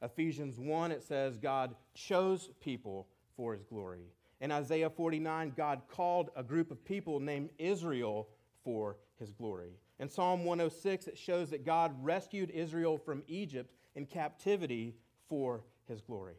Ephesians 0.00 0.58
1, 0.58 0.92
it 0.92 1.02
says 1.02 1.36
God 1.36 1.74
chose 1.94 2.50
people 2.60 3.08
for 3.36 3.52
his 3.52 3.64
glory. 3.64 4.06
In 4.40 4.52
Isaiah 4.52 4.88
49, 4.88 5.52
God 5.56 5.82
called 5.88 6.30
a 6.36 6.42
group 6.42 6.70
of 6.70 6.84
people 6.84 7.20
named 7.20 7.50
Israel 7.58 8.28
for 8.64 8.96
his 9.18 9.32
glory. 9.32 9.72
In 9.98 10.08
Psalm 10.08 10.44
106, 10.44 11.08
it 11.08 11.18
shows 11.18 11.50
that 11.50 11.66
God 11.66 11.92
rescued 12.02 12.50
Israel 12.50 12.96
from 12.96 13.24
Egypt 13.26 13.74
in 13.96 14.06
captivity 14.06 14.94
for 15.28 15.64
his 15.88 16.00
glory. 16.00 16.36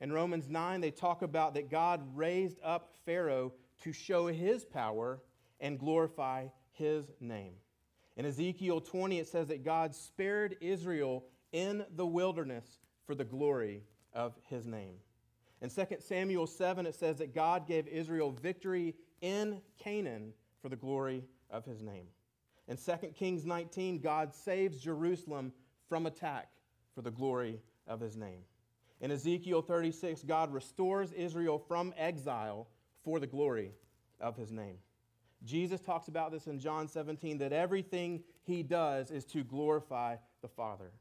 In 0.00 0.12
Romans 0.12 0.48
9, 0.48 0.80
they 0.80 0.90
talk 0.90 1.22
about 1.22 1.54
that 1.54 1.68
God 1.68 2.00
raised 2.14 2.58
up 2.62 2.94
Pharaoh 3.04 3.52
to 3.82 3.92
show 3.92 4.26
his 4.26 4.64
power 4.64 5.20
and 5.60 5.78
glorify 5.78 6.46
his 6.72 7.10
name. 7.20 7.54
In 8.16 8.26
Ezekiel 8.26 8.80
20, 8.80 9.18
it 9.18 9.28
says 9.28 9.48
that 9.48 9.64
God 9.64 9.94
spared 9.94 10.56
Israel 10.60 11.24
in 11.52 11.84
the 11.96 12.06
wilderness 12.06 12.80
for 13.06 13.14
the 13.14 13.24
glory 13.24 13.82
of 14.12 14.34
his 14.48 14.66
name. 14.66 14.96
In 15.60 15.70
2 15.70 15.86
Samuel 16.00 16.46
7, 16.46 16.86
it 16.86 16.94
says 16.94 17.18
that 17.18 17.34
God 17.34 17.66
gave 17.66 17.86
Israel 17.86 18.32
victory 18.32 18.94
in 19.20 19.60
Canaan 19.78 20.32
for 20.60 20.68
the 20.68 20.76
glory 20.76 21.24
of 21.50 21.64
his 21.64 21.82
name. 21.82 22.06
In 22.68 22.76
2 22.76 23.08
Kings 23.14 23.44
19, 23.44 24.00
God 24.00 24.34
saves 24.34 24.78
Jerusalem 24.78 25.52
from 25.88 26.06
attack 26.06 26.48
for 26.94 27.02
the 27.02 27.10
glory 27.10 27.60
of 27.86 28.00
his 28.00 28.16
name. 28.16 28.40
In 29.00 29.10
Ezekiel 29.10 29.62
36, 29.62 30.22
God 30.22 30.52
restores 30.52 31.12
Israel 31.12 31.58
from 31.58 31.92
exile 31.96 32.68
for 33.04 33.20
the 33.20 33.26
glory 33.26 33.72
of 34.20 34.36
his 34.36 34.50
name. 34.50 34.76
Jesus 35.44 35.80
talks 35.80 36.08
about 36.08 36.30
this 36.30 36.46
in 36.46 36.58
John 36.60 36.88
17 36.88 37.38
that 37.38 37.52
everything 37.52 38.22
he 38.44 38.62
does 38.62 39.10
is 39.10 39.24
to 39.26 39.42
glorify 39.42 40.16
the 40.40 40.48
Father. 40.48 40.92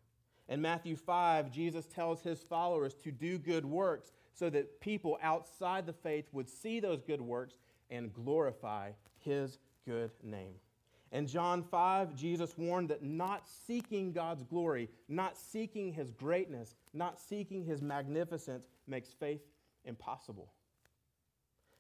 In 0.48 0.62
Matthew 0.62 0.96
5, 0.96 1.52
Jesus 1.52 1.86
tells 1.86 2.22
his 2.22 2.42
followers 2.42 2.96
to 3.04 3.12
do 3.12 3.38
good 3.38 3.66
works 3.66 4.12
so 4.34 4.50
that 4.50 4.82
people 4.82 5.18
outside 5.22 5.86
the 5.86 5.94
faith 5.94 6.26
would 6.32 6.50
see 6.50 6.80
those 6.80 7.02
good 7.02 7.22
works 7.22 7.56
and 7.90 8.14
glorify 8.14 8.92
his 9.20 9.60
good 9.86 10.12
name. 10.24 10.56
In 11.12 11.28
John 11.28 11.62
5, 11.62 12.16
Jesus 12.16 12.58
warned 12.58 12.90
that 12.90 13.04
not 13.04 13.48
seeking 13.68 14.14
God's 14.14 14.44
glory, 14.44 14.90
not 15.10 15.38
seeking 15.38 15.94
his 15.94 16.10
greatness, 16.10 16.76
not 16.94 17.20
seeking 17.20 17.66
his 17.66 17.82
magnificence 17.82 18.68
makes 18.88 19.10
faith 19.10 19.42
impossible. 19.84 20.52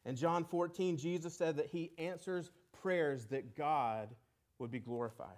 In 0.05 0.15
John 0.15 0.43
14, 0.43 0.97
Jesus 0.97 1.33
said 1.33 1.57
that 1.57 1.67
he 1.67 1.91
answers 1.97 2.51
prayers 2.81 3.25
that 3.27 3.55
God 3.55 4.09
would 4.57 4.71
be 4.71 4.79
glorified. 4.79 5.37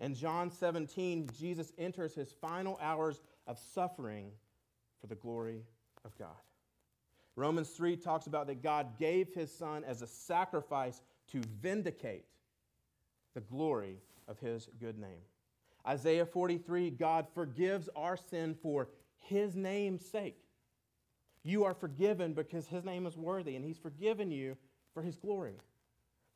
In 0.00 0.14
John 0.14 0.50
17, 0.50 1.28
Jesus 1.38 1.72
enters 1.76 2.14
his 2.14 2.32
final 2.40 2.78
hours 2.80 3.20
of 3.46 3.58
suffering 3.58 4.30
for 5.00 5.06
the 5.06 5.16
glory 5.16 5.62
of 6.04 6.16
God. 6.18 6.28
Romans 7.36 7.70
3 7.70 7.96
talks 7.96 8.26
about 8.26 8.46
that 8.46 8.62
God 8.62 8.98
gave 8.98 9.32
his 9.32 9.52
son 9.52 9.84
as 9.84 10.02
a 10.02 10.06
sacrifice 10.06 11.02
to 11.32 11.40
vindicate 11.60 12.24
the 13.34 13.40
glory 13.40 13.98
of 14.26 14.38
his 14.40 14.68
good 14.80 14.98
name. 14.98 15.20
Isaiah 15.86 16.26
43 16.26 16.90
God 16.90 17.26
forgives 17.34 17.88
our 17.94 18.16
sin 18.16 18.56
for 18.60 18.88
his 19.20 19.54
name's 19.54 20.04
sake. 20.04 20.42
You 21.42 21.64
are 21.64 21.74
forgiven 21.74 22.32
because 22.32 22.66
his 22.66 22.84
name 22.84 23.06
is 23.06 23.16
worthy, 23.16 23.56
and 23.56 23.64
he's 23.64 23.78
forgiven 23.78 24.30
you 24.30 24.56
for 24.92 25.02
his 25.02 25.16
glory. 25.16 25.54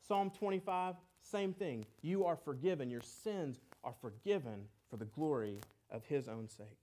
Psalm 0.07 0.31
25, 0.31 0.95
same 1.21 1.53
thing. 1.53 1.85
You 2.01 2.25
are 2.25 2.35
forgiven. 2.35 2.89
Your 2.89 3.01
sins 3.01 3.59
are 3.83 3.93
forgiven 4.01 4.65
for 4.89 4.97
the 4.97 5.05
glory 5.05 5.59
of 5.89 6.03
his 6.05 6.27
own 6.27 6.47
sake. 6.49 6.77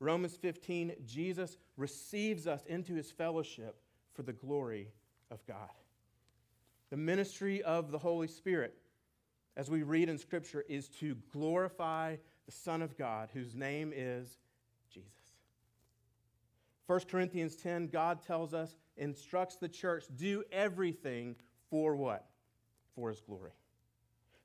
Romans 0.00 0.36
15, 0.36 0.92
Jesus 1.06 1.56
receives 1.76 2.46
us 2.46 2.64
into 2.66 2.94
his 2.94 3.10
fellowship 3.10 3.76
for 4.14 4.22
the 4.22 4.32
glory 4.32 4.88
of 5.30 5.44
God. 5.46 5.70
The 6.90 6.96
ministry 6.96 7.62
of 7.62 7.90
the 7.90 7.98
Holy 7.98 8.28
Spirit, 8.28 8.74
as 9.56 9.68
we 9.68 9.82
read 9.82 10.08
in 10.08 10.18
Scripture, 10.18 10.64
is 10.68 10.88
to 11.00 11.16
glorify 11.32 12.16
the 12.46 12.52
Son 12.52 12.80
of 12.80 12.96
God, 12.96 13.28
whose 13.32 13.54
name 13.54 13.92
is 13.94 14.38
Jesus. 14.92 15.17
1 16.88 17.00
Corinthians 17.10 17.54
10, 17.54 17.88
God 17.88 18.22
tells 18.22 18.54
us, 18.54 18.74
instructs 18.96 19.56
the 19.56 19.68
church, 19.68 20.04
do 20.16 20.42
everything 20.50 21.36
for 21.68 21.94
what? 21.94 22.26
For 22.94 23.10
his 23.10 23.20
glory. 23.20 23.52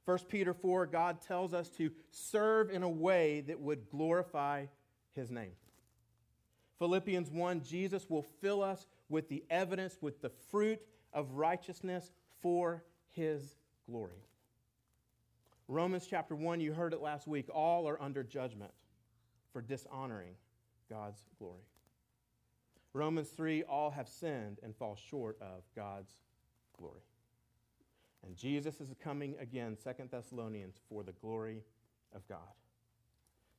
1 0.04 0.20
Peter 0.28 0.54
4, 0.54 0.86
God 0.88 1.22
tells 1.22 1.54
us 1.54 1.70
to 1.70 1.90
serve 2.12 2.70
in 2.70 2.84
a 2.84 2.90
way 2.90 3.40
that 3.48 3.62
would 3.62 3.90
glorify 3.90 4.66
his 5.14 5.32
name. 5.32 5.54
Philippians 6.80 7.32
1, 7.32 7.64
Jesus 7.64 8.10
will 8.10 8.26
fill 8.42 8.62
us 8.62 8.88
with 9.08 9.30
the 9.30 9.46
evidence, 9.50 9.98
with 10.02 10.22
the 10.22 10.32
fruit 10.52 10.82
of 11.14 11.32
righteousness 11.32 12.12
for 12.42 12.84
his 13.12 13.56
glory. 13.90 14.22
Romans 15.70 16.06
chapter 16.10 16.36
1, 16.36 16.60
you 16.60 16.74
heard 16.74 16.92
it 16.92 17.02
last 17.02 17.26
week, 17.26 17.48
all 17.54 17.88
are 17.88 18.02
under 18.02 18.22
judgment 18.22 18.72
for 19.54 19.62
dishonoring 19.62 20.34
God's 20.90 21.24
glory. 21.40 21.64
Romans 22.94 23.30
3, 23.30 23.64
all 23.64 23.90
have 23.92 24.08
sinned 24.08 24.60
and 24.64 24.76
fall 24.76 24.96
short 24.96 25.38
of 25.42 25.64
God's 25.76 26.12
glory. 26.78 27.02
And 28.26 28.36
Jesus 28.36 28.80
is 28.80 28.94
coming 29.04 29.36
again, 29.40 29.76
Second 29.76 30.12
Thessalonians, 30.12 30.76
for 30.88 31.04
the 31.04 31.12
glory 31.14 31.64
of 32.16 32.28
God. 32.28 32.40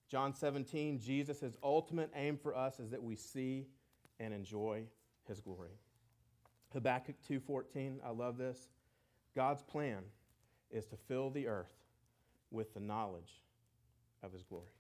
John 0.09 0.35
17, 0.35 1.01
Jesus' 1.01 1.57
ultimate 1.63 2.11
aim 2.15 2.37
for 2.37 2.57
us 2.57 2.79
is 2.79 2.91
that 2.91 3.03
we 3.03 3.17
see 3.17 3.67
and 4.21 4.33
enjoy 4.33 4.85
his 5.27 5.41
glory. 5.41 5.77
Habakkuk 6.73 7.17
2:14, 7.23 8.01
I 8.05 8.11
love 8.11 8.37
this. 8.37 8.69
God's 9.35 9.63
plan 9.63 10.05
is 10.71 10.87
to 10.87 10.97
fill 10.97 11.31
the 11.31 11.47
earth 11.47 11.73
with 12.51 12.73
the 12.75 12.81
knowledge 12.81 13.43
of 14.23 14.33
his 14.33 14.45
glory. 14.45 14.73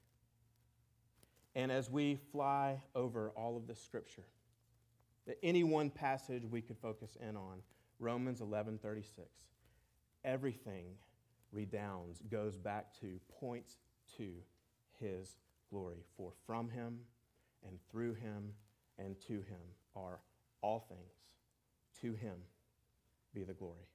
And 1.54 1.70
as 1.70 1.90
we 1.90 2.16
fly 2.16 2.82
over 2.94 3.30
all 3.30 3.56
of 3.56 3.66
this 3.66 3.80
scripture, 3.80 4.24
that 5.26 5.38
any 5.42 5.64
one 5.64 5.90
passage 5.90 6.44
we 6.44 6.60
could 6.60 6.78
focus 6.78 7.16
in 7.20 7.36
on, 7.36 7.62
Romans 7.98 8.40
11:36, 8.40 9.28
everything 10.24 10.96
redounds, 11.52 12.20
goes 12.22 12.56
back 12.56 12.92
to, 13.00 13.20
points 13.40 13.78
to 14.16 14.42
his 14.98 15.36
glory. 15.70 16.04
For 16.16 16.32
from 16.46 16.68
him 16.68 17.00
and 17.66 17.78
through 17.90 18.14
him 18.14 18.52
and 18.98 19.18
to 19.22 19.34
him 19.34 19.60
are 19.96 20.20
all 20.60 20.80
things. 20.80 21.14
To 22.00 22.14
him 22.14 22.36
be 23.32 23.44
the 23.44 23.54
glory. 23.54 23.86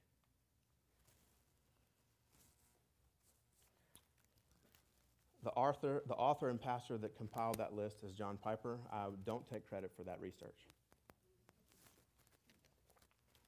The 5.42 5.50
author, 5.50 6.02
the 6.06 6.14
author 6.14 6.50
and 6.50 6.60
pastor 6.60 6.98
that 6.98 7.16
compiled 7.16 7.56
that 7.58 7.74
list 7.74 8.04
is 8.04 8.12
John 8.12 8.36
Piper. 8.36 8.78
I 8.92 9.06
don't 9.24 9.46
take 9.48 9.66
credit 9.66 9.90
for 9.96 10.02
that 10.04 10.20
research. 10.20 10.66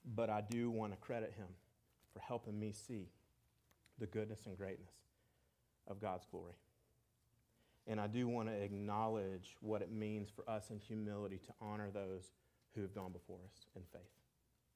But 0.04 0.30
I 0.30 0.40
do 0.40 0.70
want 0.70 0.92
to 0.92 0.98
credit 0.98 1.32
him 1.36 1.46
for 2.12 2.20
helping 2.20 2.58
me 2.58 2.72
see 2.72 3.08
the 3.98 4.06
goodness 4.06 4.46
and 4.46 4.56
greatness 4.56 4.92
of 5.86 6.00
God's 6.00 6.26
glory. 6.30 6.54
And 7.86 8.00
I 8.00 8.06
do 8.06 8.28
want 8.28 8.48
to 8.48 8.54
acknowledge 8.54 9.56
what 9.60 9.82
it 9.82 9.90
means 9.90 10.28
for 10.30 10.48
us 10.48 10.70
in 10.70 10.78
humility 10.78 11.38
to 11.46 11.52
honor 11.60 11.90
those 11.90 12.32
who 12.74 12.82
have 12.82 12.94
gone 12.94 13.12
before 13.12 13.38
us 13.44 13.66
in 13.76 13.82
faith. 13.92 14.02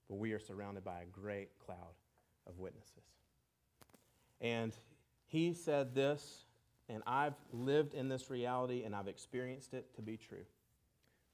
But 0.09 0.17
we 0.17 0.33
are 0.33 0.39
surrounded 0.39 0.85
by 0.85 1.03
a 1.03 1.07
great 1.07 1.51
cloud 1.65 1.95
of 2.47 2.59
witnesses. 2.59 3.05
And 4.41 4.73
he 5.27 5.53
said 5.53 5.95
this, 5.95 6.45
and 6.89 7.03
I've 7.07 7.35
lived 7.53 7.95
in 7.95 8.09
this 8.09 8.31
reality 8.31 8.85
and 8.85 8.95
I've 8.95 9.09
experienced 9.09 9.75
it 9.75 9.95
to 9.97 10.03
be 10.03 10.17
true. 10.17 10.45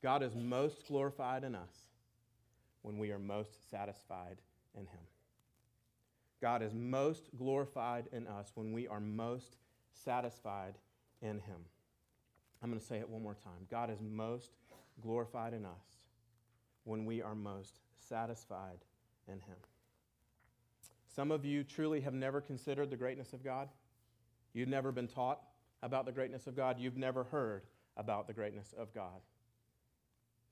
God 0.02 0.22
is 0.22 0.34
most 0.34 0.86
glorified 0.86 1.44
in 1.44 1.54
us 1.54 1.91
when 2.82 2.98
we 2.98 3.10
are 3.10 3.18
most 3.18 3.70
satisfied 3.70 4.38
in 4.74 4.82
him. 4.82 5.00
God 6.40 6.62
is 6.62 6.74
most 6.74 7.30
glorified 7.36 8.08
in 8.12 8.26
us 8.26 8.50
when 8.54 8.72
we 8.72 8.88
are 8.88 9.00
most 9.00 9.56
satisfied 9.92 10.74
in 11.20 11.38
him. 11.38 11.64
I'm 12.62 12.70
going 12.70 12.80
to 12.80 12.86
say 12.86 12.98
it 12.98 13.08
one 13.08 13.22
more 13.22 13.34
time. 13.34 13.66
God 13.70 13.90
is 13.90 14.00
most 14.00 14.50
glorified 15.00 15.54
in 15.54 15.64
us 15.64 15.84
when 16.84 17.04
we 17.04 17.22
are 17.22 17.34
most 17.34 17.78
satisfied 18.08 18.78
in 19.28 19.34
him. 19.34 19.56
Some 21.14 21.30
of 21.30 21.44
you 21.44 21.62
truly 21.62 22.00
have 22.00 22.14
never 22.14 22.40
considered 22.40 22.90
the 22.90 22.96
greatness 22.96 23.32
of 23.32 23.44
God. 23.44 23.68
You've 24.52 24.68
never 24.68 24.92
been 24.92 25.08
taught 25.08 25.40
about 25.82 26.06
the 26.06 26.12
greatness 26.12 26.46
of 26.46 26.56
God. 26.56 26.78
You've 26.78 26.96
never 26.96 27.24
heard 27.24 27.62
about 27.96 28.26
the 28.26 28.32
greatness 28.32 28.74
of 28.76 28.94
God. 28.94 29.20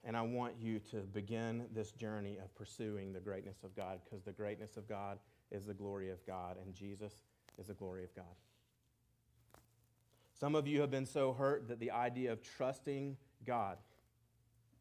And 0.04 0.16
I 0.16 0.23
want 0.23 0.54
you 0.59 0.78
to 0.90 0.99
begin 0.99 1.66
this 1.75 1.92
journey 1.92 2.38
of 2.42 2.54
pursuing 2.54 3.12
the 3.12 3.21
greatness 3.21 3.59
of 3.64 3.76
God 3.76 4.00
because 4.04 4.25
the 4.25 4.33
greatness 4.33 4.76
of 4.76 4.88
God 4.88 5.19
is 5.50 5.66
the 5.66 5.75
glory 5.75 6.11
of 6.11 6.25
God, 6.26 6.57
and 6.64 6.75
Jesus 6.75 7.12
is 7.59 7.66
the 7.66 7.75
glory 7.75 8.04
of 8.04 8.14
God. 8.14 8.25
Some 10.38 10.54
of 10.54 10.66
you 10.66 10.80
have 10.80 10.90
been 10.90 11.04
so 11.04 11.35
hurt 11.35 11.69
that 11.69 11.80
the 11.80 11.90
idea 11.90 12.33
of 12.33 12.40
trusting 12.40 13.19
God, 13.45 13.76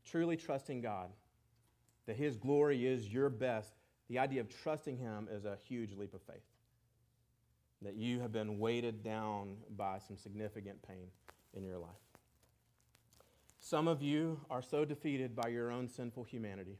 truly 0.05 0.37
trusting 0.37 0.79
God, 0.79 1.09
that 2.05 2.15
His 2.15 2.37
glory 2.37 2.87
is 2.87 3.09
your 3.09 3.29
best, 3.29 3.73
the 4.07 4.19
idea 4.19 4.39
of 4.39 4.47
trusting 4.63 4.97
Him 4.97 5.27
is 5.29 5.43
a 5.43 5.57
huge 5.67 5.93
leap 5.95 6.13
of 6.13 6.21
faith. 6.21 6.45
That 7.81 7.95
you 7.95 8.21
have 8.21 8.31
been 8.31 8.57
weighted 8.57 9.03
down 9.03 9.57
by 9.75 9.99
some 9.99 10.17
significant 10.17 10.81
pain 10.87 11.07
in 11.53 11.63
your 11.63 11.77
life. 11.77 12.08
Some 13.59 13.87
of 13.87 14.01
you 14.01 14.39
are 14.49 14.61
so 14.61 14.85
defeated 14.85 15.35
by 15.35 15.49
your 15.49 15.71
own 15.71 15.89
sinful 15.89 16.23
humanity 16.23 16.79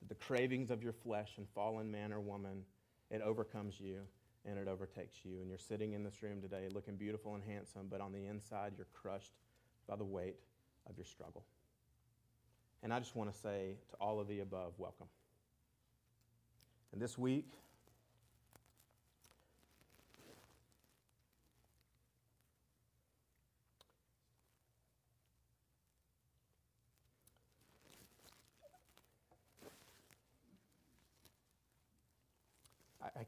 that 0.00 0.08
the 0.08 0.14
cravings 0.14 0.70
of 0.70 0.82
your 0.82 0.92
flesh 0.92 1.32
and 1.36 1.46
fallen 1.54 1.90
man 1.90 2.12
or 2.12 2.20
woman, 2.20 2.62
it 3.10 3.20
overcomes 3.20 3.78
you 3.78 3.98
and 4.46 4.58
it 4.58 4.66
overtakes 4.66 5.16
you. 5.24 5.40
And 5.40 5.48
you're 5.48 5.58
sitting 5.58 5.92
in 5.92 6.02
this 6.02 6.22
room 6.22 6.40
today 6.40 6.68
looking 6.72 6.96
beautiful 6.96 7.34
and 7.34 7.44
handsome, 7.44 7.88
but 7.90 8.00
on 8.00 8.12
the 8.12 8.26
inside, 8.26 8.72
you're 8.76 8.88
crushed 8.94 9.32
by 9.86 9.96
the 9.96 10.04
weight 10.04 10.36
of 10.88 10.96
your 10.96 11.04
struggle. 11.04 11.44
And 12.82 12.92
I 12.92 12.98
just 12.98 13.14
want 13.14 13.32
to 13.32 13.38
say 13.38 13.76
to 13.90 13.96
all 14.00 14.20
of 14.20 14.26
the 14.28 14.40
above, 14.40 14.72
welcome. 14.78 15.06
And 16.92 17.00
this 17.00 17.18
week, 17.18 17.52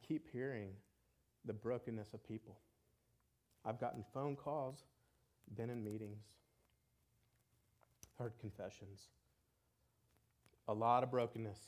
keep 0.07 0.27
hearing 0.33 0.71
the 1.45 1.53
brokenness 1.53 2.15
of 2.15 2.27
people. 2.27 2.57
I've 3.65 3.81
gotten 3.81 4.05
phone 4.15 4.37
calls, 4.37 4.85
been 5.57 5.71
in 5.71 5.83
meetings, 5.83 6.23
heard 8.19 8.33
confessions. 8.41 9.09
A 10.69 10.75
lot 10.75 11.03
of 11.03 11.11
brokenness 11.11 11.59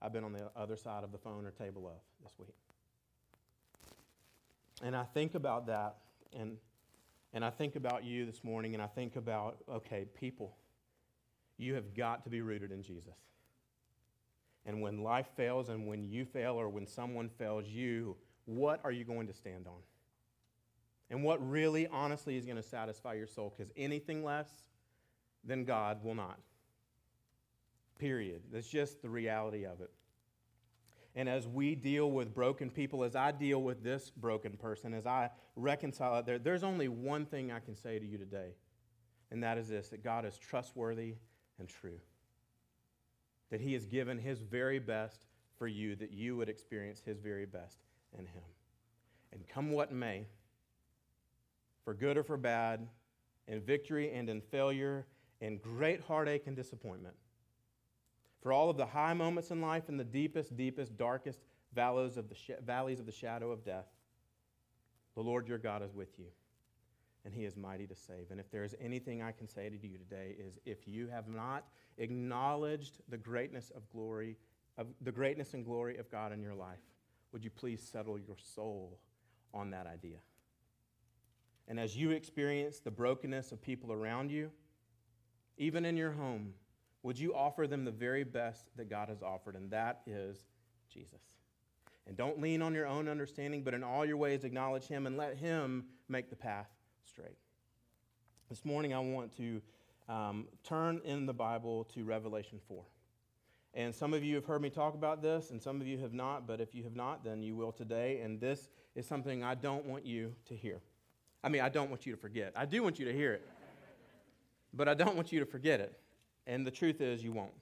I've 0.00 0.12
been 0.12 0.24
on 0.24 0.32
the 0.32 0.50
other 0.54 0.76
side 0.76 1.02
of 1.02 1.12
the 1.12 1.18
phone 1.18 1.46
or 1.46 1.50
table 1.50 1.86
of 1.86 2.00
this 2.22 2.34
week. 2.38 2.54
And 4.82 4.94
I 4.94 5.04
think 5.04 5.34
about 5.34 5.66
that, 5.68 5.96
and, 6.38 6.58
and 7.32 7.44
I 7.44 7.50
think 7.50 7.76
about 7.76 8.04
you 8.04 8.26
this 8.26 8.44
morning, 8.44 8.74
and 8.74 8.82
I 8.82 8.86
think 8.86 9.16
about, 9.16 9.58
okay, 9.70 10.04
people, 10.14 10.56
you 11.56 11.74
have 11.74 11.94
got 11.94 12.24
to 12.24 12.30
be 12.30 12.42
rooted 12.42 12.70
in 12.70 12.82
Jesus. 12.82 13.14
And 14.66 14.80
when 14.80 15.02
life 15.02 15.28
fails, 15.36 15.68
and 15.68 15.86
when 15.86 16.08
you 16.08 16.24
fail, 16.24 16.54
or 16.54 16.68
when 16.68 16.86
someone 16.86 17.28
fails 17.28 17.66
you, 17.66 18.16
what 18.46 18.80
are 18.84 18.92
you 18.92 19.04
going 19.04 19.26
to 19.26 19.34
stand 19.34 19.66
on? 19.66 19.80
And 21.10 21.22
what 21.22 21.46
really, 21.48 21.86
honestly, 21.86 22.36
is 22.36 22.46
going 22.46 22.56
to 22.56 22.62
satisfy 22.62 23.14
your 23.14 23.26
soul? 23.26 23.52
Because 23.56 23.72
anything 23.76 24.24
less 24.24 24.48
than 25.44 25.64
God 25.64 26.02
will 26.02 26.14
not. 26.14 26.38
Period. 27.98 28.42
That's 28.50 28.68
just 28.68 29.02
the 29.02 29.10
reality 29.10 29.64
of 29.64 29.80
it. 29.80 29.90
And 31.14 31.28
as 31.28 31.46
we 31.46 31.74
deal 31.74 32.10
with 32.10 32.34
broken 32.34 32.70
people, 32.70 33.04
as 33.04 33.14
I 33.14 33.30
deal 33.30 33.62
with 33.62 33.84
this 33.84 34.10
broken 34.10 34.56
person, 34.56 34.92
as 34.94 35.06
I 35.06 35.30
reconcile 35.54 36.18
it, 36.18 36.26
there, 36.26 36.38
there's 36.38 36.64
only 36.64 36.88
one 36.88 37.24
thing 37.24 37.52
I 37.52 37.60
can 37.60 37.76
say 37.76 37.98
to 38.00 38.04
you 38.04 38.18
today, 38.18 38.54
and 39.30 39.42
that 39.44 39.56
is 39.56 39.68
this 39.68 39.90
that 39.90 40.02
God 40.02 40.24
is 40.24 40.36
trustworthy 40.36 41.14
and 41.58 41.68
true. 41.68 42.00
That 43.50 43.60
He 43.60 43.72
has 43.74 43.86
given 43.86 44.18
His 44.18 44.40
very 44.40 44.78
best 44.78 45.26
for 45.58 45.66
you, 45.66 45.96
that 45.96 46.12
you 46.12 46.36
would 46.36 46.48
experience 46.48 47.00
His 47.04 47.18
very 47.18 47.46
best 47.46 47.78
in 48.18 48.26
Him. 48.26 48.42
And 49.32 49.46
come 49.48 49.72
what 49.72 49.92
may, 49.92 50.26
for 51.84 51.94
good 51.94 52.16
or 52.16 52.22
for 52.22 52.36
bad, 52.36 52.86
in 53.46 53.60
victory 53.60 54.12
and 54.12 54.28
in 54.28 54.40
failure, 54.40 55.06
in 55.40 55.58
great 55.58 56.00
heartache 56.00 56.46
and 56.46 56.56
disappointment, 56.56 57.14
for 58.40 58.52
all 58.52 58.70
of 58.70 58.76
the 58.76 58.86
high 58.86 59.14
moments 59.14 59.50
in 59.50 59.60
life 59.60 59.88
and 59.88 59.98
the 59.98 60.04
deepest, 60.04 60.56
deepest, 60.56 60.96
darkest 60.96 61.40
valleys 61.74 62.16
of 62.16 62.28
the, 62.28 62.34
sh- 62.34 62.50
valleys 62.64 63.00
of 63.00 63.06
the 63.06 63.12
shadow 63.12 63.50
of 63.50 63.64
death, 63.64 63.86
the 65.14 65.20
Lord 65.22 65.48
your 65.48 65.58
God 65.58 65.82
is 65.82 65.94
with 65.94 66.18
you, 66.18 66.26
and 67.24 67.34
he 67.34 67.44
is 67.44 67.56
mighty 67.56 67.86
to 67.86 67.94
save. 67.94 68.30
And 68.30 68.38
if 68.38 68.50
there 68.50 68.64
is 68.64 68.74
anything 68.80 69.22
I 69.22 69.32
can 69.32 69.48
say 69.48 69.68
to 69.68 69.86
you 69.86 69.96
today 69.96 70.36
is 70.38 70.58
if 70.66 70.86
you 70.86 71.08
have 71.08 71.28
not 71.28 71.64
acknowledged 71.98 72.98
the 73.08 73.16
greatness 73.16 73.72
of 73.74 73.88
glory, 73.90 74.36
of 74.76 74.88
the 75.00 75.12
greatness 75.12 75.54
and 75.54 75.64
glory 75.64 75.96
of 75.96 76.10
God 76.10 76.32
in 76.32 76.42
your 76.42 76.54
life, 76.54 76.82
would 77.32 77.42
you 77.42 77.50
please 77.50 77.82
settle 77.82 78.18
your 78.18 78.36
soul 78.38 78.98
on 79.52 79.70
that 79.70 79.86
idea? 79.86 80.18
And 81.66 81.80
as 81.80 81.96
you 81.96 82.10
experience 82.10 82.80
the 82.80 82.90
brokenness 82.90 83.52
of 83.52 83.62
people 83.62 83.92
around 83.92 84.30
you, 84.30 84.50
even 85.56 85.86
in 85.86 85.96
your 85.96 86.12
home, 86.12 86.52
would 87.02 87.18
you 87.18 87.34
offer 87.34 87.66
them 87.66 87.84
the 87.84 87.90
very 87.90 88.24
best 88.24 88.68
that 88.76 88.90
God 88.90 89.08
has 89.08 89.22
offered? 89.22 89.56
And 89.56 89.70
that 89.70 90.02
is 90.06 90.38
Jesus. 90.92 91.22
And 92.06 92.16
don't 92.16 92.40
lean 92.40 92.60
on 92.60 92.74
your 92.74 92.86
own 92.86 93.08
understanding, 93.08 93.62
but 93.62 93.72
in 93.72 93.82
all 93.82 94.04
your 94.04 94.18
ways 94.18 94.44
acknowledge 94.44 94.86
Him 94.86 95.06
and 95.06 95.16
let 95.16 95.36
Him 95.36 95.84
make 96.08 96.28
the 96.28 96.36
path 96.36 96.73
straight. 97.06 97.36
This 98.48 98.64
morning, 98.64 98.94
I 98.94 98.98
want 98.98 99.36
to 99.36 99.60
um, 100.08 100.46
turn 100.62 101.00
in 101.04 101.26
the 101.26 101.32
Bible 101.32 101.84
to 101.94 102.04
Revelation 102.04 102.60
4. 102.68 102.82
And 103.74 103.94
some 103.94 104.14
of 104.14 104.22
you 104.22 104.36
have 104.36 104.44
heard 104.44 104.62
me 104.62 104.70
talk 104.70 104.94
about 104.94 105.20
this, 105.20 105.50
and 105.50 105.60
some 105.60 105.80
of 105.80 105.86
you 105.86 105.98
have 105.98 106.12
not, 106.12 106.46
but 106.46 106.60
if 106.60 106.74
you 106.74 106.84
have 106.84 106.94
not, 106.94 107.24
then 107.24 107.42
you 107.42 107.56
will 107.56 107.72
today. 107.72 108.20
And 108.20 108.40
this 108.40 108.68
is 108.94 109.06
something 109.06 109.42
I 109.42 109.54
don't 109.54 109.84
want 109.86 110.06
you 110.06 110.34
to 110.46 110.54
hear. 110.54 110.80
I 111.42 111.48
mean, 111.48 111.60
I 111.60 111.68
don't 111.68 111.90
want 111.90 112.06
you 112.06 112.14
to 112.14 112.18
forget. 112.18 112.52
I 112.56 112.64
do 112.64 112.82
want 112.82 112.98
you 112.98 113.04
to 113.06 113.12
hear 113.12 113.32
it, 113.32 113.46
but 114.72 114.88
I 114.88 114.94
don't 114.94 115.16
want 115.16 115.32
you 115.32 115.40
to 115.40 115.46
forget 115.46 115.80
it. 115.80 115.98
And 116.46 116.66
the 116.66 116.70
truth 116.70 117.00
is, 117.00 117.22
you 117.24 117.32
won't. 117.32 117.52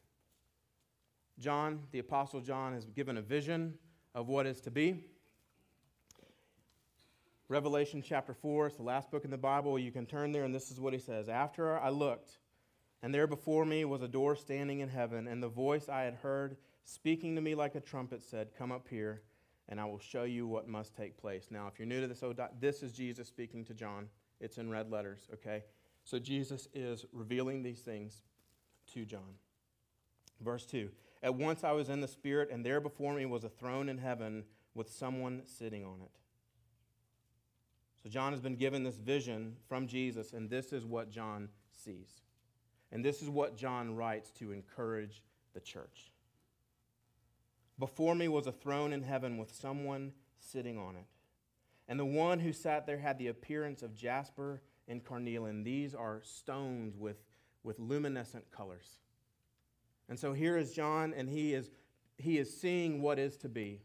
John, 1.38 1.80
the 1.90 1.99
Apostle 2.00 2.40
John, 2.40 2.75
has 2.75 2.84
given 2.84 3.16
a 3.16 3.22
vision 3.22 3.75
of 4.14 4.28
what 4.28 4.46
is 4.46 4.61
to 4.62 4.70
be. 4.70 5.04
Revelation 7.52 8.00
chapter 8.02 8.32
4, 8.32 8.68
it's 8.68 8.76
the 8.76 8.82
last 8.82 9.11
book 9.11 9.26
in 9.26 9.30
the 9.30 9.37
Bible. 9.37 9.78
You 9.78 9.92
can 9.92 10.06
turn 10.06 10.32
there, 10.32 10.44
and 10.44 10.54
this 10.54 10.71
is 10.71 10.80
what 10.80 10.94
he 10.94 10.99
says 10.99 11.28
After 11.28 11.78
I 11.78 11.90
looked, 11.90 12.38
and 13.02 13.14
there 13.14 13.26
before 13.26 13.66
me 13.66 13.85
was 13.85 14.00
a 14.00 14.09
door 14.09 14.35
standing 14.37 14.80
in 14.80 14.88
heaven, 14.88 15.28
and 15.28 15.42
the 15.42 15.50
voice 15.50 15.87
I 15.87 16.04
had 16.04 16.14
heard 16.14 16.56
speaking 16.85 17.35
to 17.35 17.42
me 17.42 17.54
like 17.54 17.75
a 17.75 17.80
trumpet 17.80 18.23
said, 18.23 18.54
Come 18.56 18.73
up 18.73 18.88
here, 18.88 19.21
and 19.68 19.78
I 19.78 19.85
will 19.85 19.99
show 19.99 20.23
you 20.23 20.47
what 20.47 20.66
must 20.66 20.97
take 20.97 21.18
place. 21.18 21.49
Now, 21.50 21.66
if 21.66 21.78
you're 21.78 21.85
new 21.85 22.00
to 22.00 22.06
this, 22.06 22.23
oh, 22.23 22.35
this 22.59 22.82
is 22.82 22.94
Jesus 22.94 23.28
speaking 23.28 23.66
to 23.66 23.75
John. 23.75 24.09
It's 24.40 24.56
in 24.56 24.71
red 24.71 24.90
letters, 24.90 25.28
okay? 25.35 25.64
So 26.04 26.18
Jesus 26.18 26.68
is 26.73 27.04
revealing 27.12 27.62
these 27.62 27.80
things 27.80 28.23
to 28.94 29.04
John. 29.04 29.35
Verse 30.40 30.64
2 30.64 30.88
At 31.23 31.35
once 31.35 31.64
I 31.64 31.73
was 31.73 31.90
in 31.90 32.00
the 32.00 32.09
Spirit, 32.09 32.49
and 32.50 32.64
there 32.64 32.80
before 32.80 33.12
me 33.12 33.26
was 33.26 33.44
a 33.44 33.50
throne 33.50 33.90
in 33.90 33.99
heaven 33.99 34.44
with 34.75 34.90
someone 34.90 35.42
sitting 35.44 35.85
on 35.85 36.00
it. 36.00 36.21
So 38.02 38.10
John 38.10 38.32
has 38.32 38.40
been 38.40 38.56
given 38.56 38.82
this 38.82 38.96
vision 38.96 39.56
from 39.68 39.86
Jesus, 39.86 40.32
and 40.32 40.50
this 40.50 40.72
is 40.72 40.84
what 40.84 41.10
John 41.10 41.48
sees. 41.70 42.22
And 42.90 43.04
this 43.04 43.22
is 43.22 43.28
what 43.28 43.56
John 43.56 43.94
writes 43.94 44.30
to 44.32 44.52
encourage 44.52 45.22
the 45.54 45.60
church. 45.60 46.12
Before 47.78 48.14
me 48.14 48.28
was 48.28 48.46
a 48.46 48.52
throne 48.52 48.92
in 48.92 49.02
heaven 49.02 49.38
with 49.38 49.54
someone 49.54 50.12
sitting 50.38 50.78
on 50.78 50.96
it. 50.96 51.06
And 51.88 51.98
the 51.98 52.04
one 52.04 52.40
who 52.40 52.52
sat 52.52 52.86
there 52.86 52.98
had 52.98 53.18
the 53.18 53.28
appearance 53.28 53.82
of 53.82 53.94
jasper 53.94 54.60
and 54.88 55.04
carnelian. 55.04 55.62
These 55.62 55.94
are 55.94 56.20
stones 56.22 56.96
with 56.96 57.16
with 57.64 57.78
luminescent 57.78 58.50
colors. 58.50 58.98
And 60.08 60.18
so 60.18 60.32
here 60.32 60.56
is 60.56 60.72
John, 60.72 61.14
and 61.16 61.28
he 61.28 61.54
is, 61.54 61.70
he 62.18 62.38
is 62.38 62.54
seeing 62.54 63.00
what 63.00 63.18
is 63.18 63.36
to 63.38 63.48
be. 63.48 63.82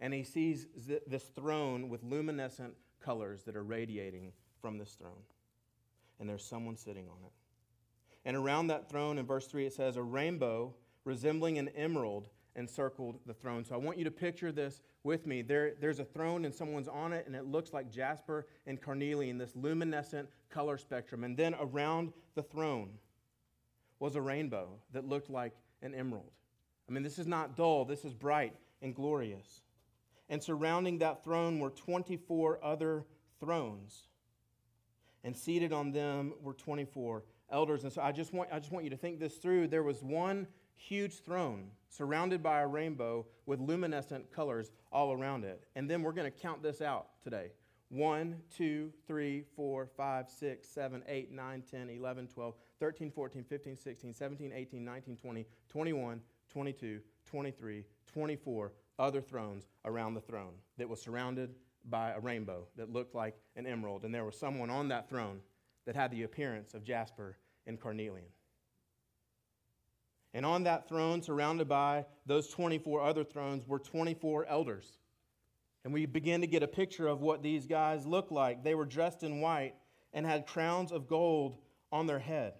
And 0.00 0.12
he 0.12 0.22
sees 0.22 0.66
this 1.06 1.24
throne 1.34 1.88
with 1.88 2.02
luminescent 2.02 2.74
colors 3.04 3.42
that 3.44 3.56
are 3.56 3.62
radiating 3.62 4.32
from 4.60 4.78
this 4.78 4.92
throne. 4.92 5.22
And 6.18 6.28
there's 6.28 6.44
someone 6.44 6.76
sitting 6.76 7.08
on 7.08 7.18
it. 7.24 7.32
And 8.24 8.36
around 8.36 8.68
that 8.68 8.88
throne, 8.88 9.18
in 9.18 9.26
verse 9.26 9.46
3, 9.46 9.66
it 9.66 9.72
says, 9.74 9.96
A 9.96 10.02
rainbow 10.02 10.74
resembling 11.04 11.58
an 11.58 11.68
emerald 11.70 12.28
encircled 12.56 13.18
the 13.26 13.34
throne. 13.34 13.64
So 13.64 13.74
I 13.74 13.78
want 13.78 13.98
you 13.98 14.04
to 14.04 14.10
picture 14.10 14.52
this 14.52 14.80
with 15.02 15.26
me. 15.26 15.42
There, 15.42 15.74
there's 15.80 15.98
a 15.98 16.04
throne 16.04 16.44
and 16.44 16.54
someone's 16.54 16.88
on 16.88 17.12
it, 17.12 17.26
and 17.26 17.34
it 17.34 17.46
looks 17.46 17.72
like 17.72 17.90
jasper 17.90 18.46
and 18.66 18.80
carnelian, 18.80 19.36
this 19.36 19.54
luminescent 19.56 20.28
color 20.48 20.78
spectrum. 20.78 21.24
And 21.24 21.36
then 21.36 21.54
around 21.60 22.12
the 22.34 22.42
throne, 22.42 22.90
was 24.04 24.16
a 24.16 24.20
rainbow 24.20 24.68
that 24.92 25.08
looked 25.08 25.30
like 25.30 25.54
an 25.80 25.94
emerald. 25.94 26.30
I 26.86 26.92
mean, 26.92 27.02
this 27.02 27.18
is 27.18 27.26
not 27.26 27.56
dull, 27.56 27.86
this 27.86 28.04
is 28.04 28.12
bright 28.12 28.54
and 28.82 28.94
glorious. 28.94 29.62
And 30.28 30.42
surrounding 30.42 30.98
that 30.98 31.22
throne 31.22 31.58
were 31.58 31.70
24 31.70 32.64
other 32.64 33.04
thrones. 33.40 34.08
And 35.22 35.36
seated 35.36 35.72
on 35.72 35.92
them 35.92 36.34
were 36.40 36.54
24 36.54 37.24
elders. 37.50 37.84
And 37.84 37.92
so 37.92 38.02
I 38.02 38.12
just 38.12 38.32
want, 38.32 38.48
I 38.52 38.58
just 38.58 38.72
want 38.72 38.84
you 38.84 38.90
to 38.90 38.96
think 38.96 39.18
this 39.18 39.36
through. 39.36 39.68
There 39.68 39.82
was 39.82 40.02
one 40.02 40.46
huge 40.76 41.22
throne 41.22 41.70
surrounded 41.88 42.42
by 42.42 42.60
a 42.60 42.66
rainbow 42.66 43.26
with 43.46 43.60
luminescent 43.60 44.30
colors 44.32 44.72
all 44.92 45.12
around 45.12 45.44
it. 45.44 45.62
And 45.76 45.88
then 45.88 46.02
we're 46.02 46.12
going 46.12 46.30
to 46.30 46.38
count 46.38 46.62
this 46.62 46.80
out 46.80 47.08
today. 47.22 47.50
1, 47.90 48.36
2, 48.56 48.92
3, 49.06 49.44
4, 49.54 49.88
5, 49.96 50.30
6, 50.30 50.68
7, 50.68 51.02
8, 51.06 51.32
9, 51.32 51.62
10, 51.70 51.90
11, 51.90 52.26
12, 52.26 52.54
13, 52.80 53.10
14, 53.10 53.44
15, 53.44 53.76
16, 53.76 54.14
17, 54.14 54.52
18, 54.52 54.84
19, 54.84 55.16
20, 55.16 55.46
21, 55.68 56.20
22, 56.50 57.00
23, 57.26 57.84
24 58.12 58.72
other 58.98 59.20
thrones 59.20 59.68
around 59.84 60.14
the 60.14 60.20
throne 60.20 60.54
that 60.78 60.88
was 60.88 61.00
surrounded 61.00 61.54
by 61.88 62.12
a 62.12 62.20
rainbow 62.20 62.66
that 62.76 62.92
looked 62.92 63.14
like 63.14 63.36
an 63.56 63.66
emerald. 63.66 64.04
And 64.04 64.14
there 64.14 64.24
was 64.24 64.38
someone 64.38 64.70
on 64.70 64.88
that 64.88 65.08
throne 65.08 65.40
that 65.86 65.96
had 65.96 66.10
the 66.10 66.22
appearance 66.22 66.74
of 66.74 66.84
jasper 66.84 67.36
and 67.66 67.80
carnelian. 67.80 68.28
And 70.32 70.44
on 70.44 70.64
that 70.64 70.88
throne, 70.88 71.22
surrounded 71.22 71.68
by 71.68 72.06
those 72.26 72.48
24 72.48 73.02
other 73.02 73.22
thrones, 73.22 73.66
were 73.68 73.78
24 73.78 74.46
elders. 74.46 74.98
And 75.84 75.92
we 75.92 76.06
begin 76.06 76.40
to 76.40 76.46
get 76.46 76.62
a 76.62 76.68
picture 76.68 77.06
of 77.06 77.20
what 77.20 77.42
these 77.42 77.66
guys 77.66 78.06
looked 78.06 78.32
like. 78.32 78.64
They 78.64 78.74
were 78.74 78.86
dressed 78.86 79.22
in 79.22 79.40
white 79.40 79.74
and 80.12 80.26
had 80.26 80.46
crowns 80.46 80.90
of 80.90 81.06
gold 81.06 81.58
on 81.92 82.06
their 82.06 82.18
head. 82.18 82.54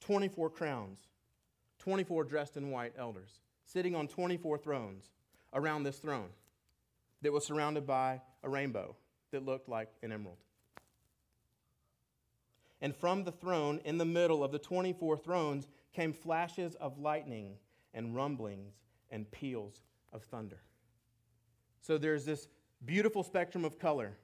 24 0.00 0.50
crowns, 0.50 1.00
24 1.78 2.24
dressed 2.24 2.56
in 2.56 2.70
white 2.70 2.92
elders, 2.96 3.40
sitting 3.64 3.94
on 3.94 4.08
24 4.08 4.58
thrones 4.58 5.10
around 5.52 5.82
this 5.82 5.98
throne 5.98 6.28
that 7.22 7.32
was 7.32 7.44
surrounded 7.44 7.86
by 7.86 8.20
a 8.42 8.48
rainbow 8.48 8.94
that 9.30 9.44
looked 9.44 9.68
like 9.68 9.88
an 10.02 10.12
emerald. 10.12 10.38
And 12.80 12.94
from 12.94 13.24
the 13.24 13.32
throne, 13.32 13.80
in 13.84 13.96
the 13.96 14.04
middle 14.04 14.44
of 14.44 14.52
the 14.52 14.58
24 14.58 15.16
thrones, 15.16 15.68
came 15.94 16.12
flashes 16.12 16.74
of 16.76 16.98
lightning 16.98 17.56
and 17.94 18.14
rumblings 18.14 18.74
and 19.10 19.30
peals 19.30 19.80
of 20.12 20.22
thunder. 20.24 20.60
So 21.80 21.96
there's 21.98 22.24
this 22.24 22.48
beautiful 22.84 23.22
spectrum 23.22 23.64
of 23.64 23.78
color, 23.78 24.18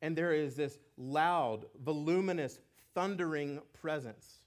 and 0.00 0.16
there 0.16 0.32
is 0.32 0.54
this 0.54 0.78
loud, 0.96 1.66
voluminous, 1.82 2.58
thundering 2.94 3.60
presence. 3.72 4.40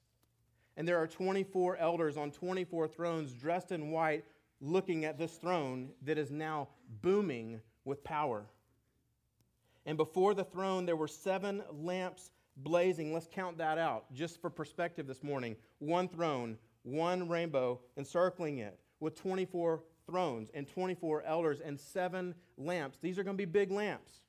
And 0.78 0.88
there 0.88 0.98
are 0.98 1.08
24 1.08 1.78
elders 1.78 2.18
on 2.18 2.32
24 2.32 2.88
thrones 2.88 3.34
dressed 3.34 3.72
in 3.72 3.92
white 3.92 4.24
looking 4.62 5.06
at 5.06 5.18
this 5.18 5.34
throne 5.34 5.90
that 6.04 6.18
is 6.18 6.32
now 6.32 6.70
booming 7.02 7.60
with 7.84 8.04
power. 8.04 8.46
And 9.86 9.98
before 9.98 10.34
the 10.34 10.44
throne, 10.44 10.86
there 10.86 10.96
were 10.96 11.08
seven 11.08 11.64
lamps 11.72 12.32
blazing. 12.58 13.14
Let's 13.14 13.28
count 13.32 13.58
that 13.58 13.78
out 13.78 14.14
just 14.14 14.40
for 14.40 14.50
perspective 14.50 15.08
this 15.08 15.24
morning. 15.24 15.56
One 15.80 16.08
throne, 16.08 16.58
one 16.84 17.28
rainbow 17.28 17.80
encircling 17.98 18.60
it 18.60 18.80
with 19.00 19.20
24 19.20 19.82
thrones 20.06 20.52
and 20.54 20.68
24 20.68 21.24
elders 21.24 21.60
and 21.60 21.80
seven 21.80 22.36
lamps. 22.58 23.00
These 23.02 23.18
are 23.18 23.24
going 23.24 23.38
to 23.38 23.42
be 23.42 23.52
big 23.52 23.72
lamps 23.72 24.22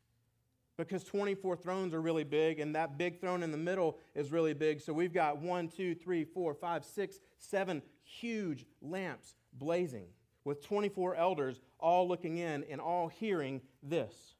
because 0.76 1.04
24 1.04 1.56
thrones 1.56 1.94
are 1.94 2.00
really 2.00 2.24
big, 2.24 2.60
and 2.60 2.74
that 2.74 2.96
big 2.98 3.20
throne 3.20 3.42
in 3.42 3.52
the 3.52 3.58
middle 3.58 3.98
is 4.14 4.32
really 4.32 4.54
big. 4.54 4.80
So 4.80 4.92
we've 4.92 5.12
got 5.12 5.38
one, 5.38 5.68
two, 5.68 5.94
three, 5.94 6.24
four, 6.24 6.54
five, 6.54 6.84
six, 6.84 7.20
seven 7.38 7.82
huge 8.04 8.64
lamps 8.80 9.34
blazing 9.52 10.06
with 10.44 10.64
24 10.66 11.14
elders 11.14 11.60
all 11.78 12.08
looking 12.08 12.38
in 12.38 12.64
and 12.64 12.80
all 12.80 13.08
hearing 13.08 13.60
this. 13.82 14.34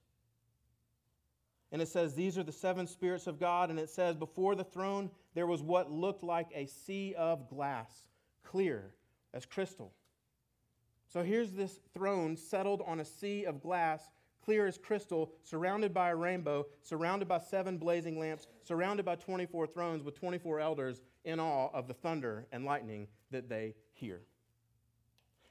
And 1.71 1.81
it 1.81 1.89
says, 1.89 2.15
These 2.15 2.37
are 2.39 2.43
the 2.43 2.53
seven 2.53 2.87
spirits 2.87 3.27
of 3.27 3.41
God. 3.41 3.71
And 3.71 3.79
it 3.79 3.89
says, 3.89 4.17
Before 4.17 4.55
the 4.55 4.65
throne 4.65 5.11
there 5.35 5.47
was 5.47 5.63
what 5.63 5.91
looked 5.91 6.23
like 6.23 6.49
a 6.55 6.67
sea 6.67 7.15
of 7.17 7.49
glass, 7.49 7.91
clear 8.45 8.93
as 9.33 9.47
crystal. 9.47 9.93
So 11.09 11.23
here's 11.23 11.53
this 11.53 11.79
throne 11.95 12.37
settled 12.37 12.83
on 12.87 13.01
a 13.01 13.05
sea 13.05 13.45
of 13.45 13.63
glass, 13.63 14.09
clear 14.45 14.67
as 14.67 14.79
crystal, 14.79 15.33
surrounded 15.43 15.95
by 15.95 16.11
a 16.11 16.17
rainbow, 16.17 16.67
surrounded 16.83 17.29
by 17.29 17.39
seven 17.39 17.79
blazing 17.79 18.19
lamps, 18.19 18.49
surrounded 18.63 19.05
by 19.05 19.15
24 19.15 19.67
thrones 19.67 20.03
with 20.03 20.19
24 20.19 20.61
elders 20.61 21.03
in 21.25 21.39
awe 21.39 21.71
of 21.73 21.87
the 21.87 21.95
thunder 21.95 22.47
and 22.53 22.65
lightning 22.65 23.07
that 23.31 23.49
they 23.49 23.75
hear. 23.93 24.21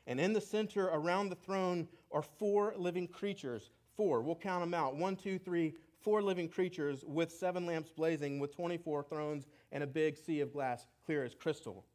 And 0.08 0.20
in 0.20 0.34
the 0.34 0.42
center 0.42 0.86
around 0.88 1.30
the 1.30 1.36
throne 1.36 1.88
are 2.12 2.22
four 2.22 2.74
living 2.78 3.08
creatures. 3.08 3.72
Four, 3.96 4.22
we'll 4.22 4.36
count 4.36 4.62
them 4.62 4.74
out. 4.74 4.96
One, 4.96 5.16
two, 5.16 5.38
three, 5.38 5.74
four 6.02 6.22
living 6.22 6.50
creatures 6.50 7.04
with 7.06 7.32
seven 7.32 7.66
lamps 7.66 7.92
blazing, 7.92 8.40
with 8.40 8.56
24 8.56 9.04
thrones 9.04 9.48
and 9.72 9.84
a 9.84 9.88
big 9.88 10.18
sea 10.18 10.42
of 10.42 10.52
glass, 10.52 10.88
clear 11.06 11.24
as 11.24 11.36
crystal. 11.36 11.86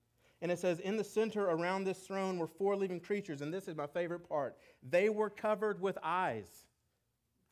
And 0.43 0.53
it 0.53 0.59
says, 0.59 0.81
In 0.81 0.97
the 0.97 1.05
center 1.05 1.45
around 1.47 1.85
this 1.85 2.07
throne 2.07 2.39
were 2.39 2.47
four 2.47 2.77
living 2.77 3.01
creatures, 3.01 3.41
and 3.41 3.53
this 3.53 3.69
is 3.69 3.77
my 3.77 3.87
favorite 3.87 4.29
part. 4.29 4.57
They 4.89 5.09
were 5.09 5.31
covered 5.31 5.81
with 5.81 5.99
eyes. 6.03 6.67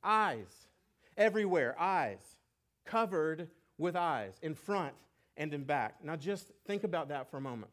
Eyes. 0.05 0.69
Everywhere, 1.17 1.75
eyes. 1.81 2.37
Covered 2.85 3.49
with 3.79 3.97
eyes, 3.97 4.35
in 4.43 4.55
front 4.55 4.95
and 5.37 5.53
in 5.53 5.64
back. 5.64 5.97
Now 6.05 6.17
just 6.17 6.53
think 6.67 6.85
about 6.85 7.09
that 7.09 7.31
for 7.31 7.38
a 7.38 7.40
moment. 7.40 7.73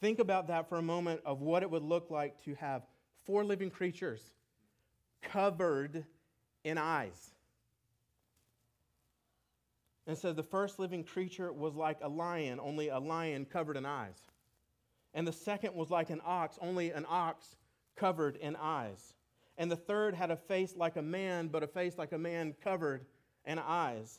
Think 0.00 0.18
about 0.18 0.48
that 0.48 0.68
for 0.68 0.78
a 0.78 0.82
moment 0.82 1.20
of 1.24 1.40
what 1.40 1.62
it 1.62 1.70
would 1.70 1.82
look 1.82 2.10
like 2.10 2.42
to 2.44 2.54
have 2.54 2.82
four 3.24 3.44
living 3.44 3.70
creatures 3.70 4.32
covered 5.22 6.04
in 6.64 6.78
eyes. 6.78 7.30
And 10.06 10.16
says 10.16 10.34
the 10.34 10.42
first 10.42 10.78
living 10.78 11.04
creature 11.04 11.52
was 11.52 11.76
like 11.76 11.98
a 12.02 12.08
lion, 12.08 12.58
only 12.60 12.88
a 12.88 12.98
lion 12.98 13.44
covered 13.44 13.76
in 13.76 13.86
eyes. 13.86 14.18
And 15.14 15.26
the 15.26 15.32
second 15.32 15.74
was 15.74 15.90
like 15.90 16.10
an 16.10 16.20
ox, 16.24 16.58
only 16.60 16.90
an 16.90 17.04
ox 17.08 17.56
covered 17.96 18.36
in 18.36 18.56
eyes. 18.56 19.14
And 19.60 19.70
the 19.70 19.76
third 19.76 20.14
had 20.14 20.30
a 20.30 20.36
face 20.36 20.74
like 20.74 20.96
a 20.96 21.02
man, 21.02 21.48
but 21.48 21.62
a 21.62 21.66
face 21.66 21.98
like 21.98 22.12
a 22.12 22.18
man 22.18 22.54
covered 22.64 23.04
in 23.44 23.58
eyes. 23.58 24.18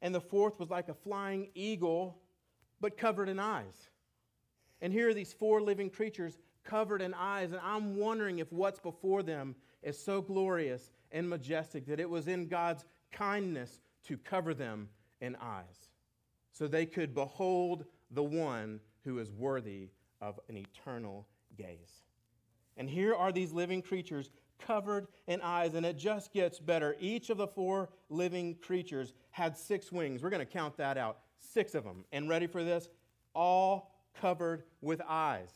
And 0.00 0.14
the 0.14 0.20
fourth 0.20 0.58
was 0.58 0.70
like 0.70 0.88
a 0.88 0.94
flying 0.94 1.50
eagle, 1.54 2.16
but 2.80 2.96
covered 2.96 3.28
in 3.28 3.38
eyes. 3.38 3.90
And 4.80 4.90
here 4.90 5.10
are 5.10 5.14
these 5.14 5.34
four 5.34 5.60
living 5.60 5.90
creatures 5.90 6.38
covered 6.64 7.02
in 7.02 7.12
eyes. 7.12 7.52
And 7.52 7.60
I'm 7.62 7.98
wondering 7.98 8.38
if 8.38 8.50
what's 8.50 8.80
before 8.80 9.22
them 9.22 9.56
is 9.82 10.02
so 10.02 10.22
glorious 10.22 10.90
and 11.12 11.28
majestic 11.28 11.84
that 11.84 12.00
it 12.00 12.08
was 12.08 12.26
in 12.26 12.48
God's 12.48 12.86
kindness 13.12 13.82
to 14.04 14.16
cover 14.16 14.54
them 14.54 14.88
in 15.20 15.36
eyes 15.38 15.90
so 16.50 16.66
they 16.66 16.86
could 16.86 17.14
behold 17.14 17.84
the 18.10 18.22
one 18.22 18.80
who 19.04 19.18
is 19.18 19.30
worthy 19.32 19.90
of 20.22 20.40
an 20.48 20.56
eternal 20.56 21.26
gaze. 21.58 22.04
And 22.78 22.88
here 22.88 23.14
are 23.14 23.32
these 23.32 23.52
living 23.52 23.82
creatures 23.82 24.30
covered 24.58 25.08
in 25.26 25.40
eyes, 25.40 25.74
and 25.74 25.84
it 25.84 25.98
just 25.98 26.32
gets 26.32 26.58
better. 26.58 26.96
Each 27.00 27.30
of 27.30 27.38
the 27.38 27.46
four 27.46 27.90
living 28.08 28.56
creatures 28.56 29.12
had 29.30 29.56
six 29.56 29.90
wings. 29.90 30.22
We're 30.22 30.30
going 30.30 30.40
to 30.40 30.52
count 30.52 30.76
that 30.76 30.96
out. 30.96 31.18
Six 31.38 31.74
of 31.74 31.84
them. 31.84 32.04
And 32.12 32.28
ready 32.28 32.46
for 32.46 32.62
this? 32.64 32.88
All 33.34 33.94
covered 34.20 34.64
with 34.80 35.00
eyes. 35.08 35.50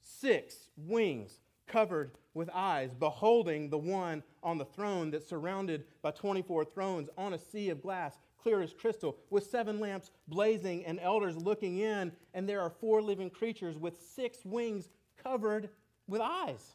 Six 0.00 0.68
wings 0.76 1.40
covered 1.66 2.12
with 2.34 2.48
eyes, 2.54 2.94
beholding 2.94 3.68
the 3.68 3.78
one 3.78 4.22
on 4.42 4.58
the 4.58 4.64
throne 4.64 5.10
that's 5.10 5.28
surrounded 5.28 5.84
by 6.02 6.10
24 6.10 6.64
thrones 6.64 7.08
on 7.18 7.34
a 7.34 7.38
sea 7.38 7.68
of 7.70 7.82
glass, 7.82 8.18
clear 8.40 8.62
as 8.62 8.72
crystal, 8.72 9.16
with 9.30 9.44
seven 9.44 9.80
lamps 9.80 10.10
blazing 10.28 10.84
and 10.86 10.98
elders 11.00 11.36
looking 11.36 11.78
in. 11.78 12.12
And 12.34 12.48
there 12.48 12.60
are 12.60 12.70
four 12.70 13.02
living 13.02 13.28
creatures 13.28 13.76
with 13.76 14.00
six 14.00 14.44
wings 14.44 14.88
covered 15.22 15.68
with 16.06 16.20
eyes. 16.20 16.74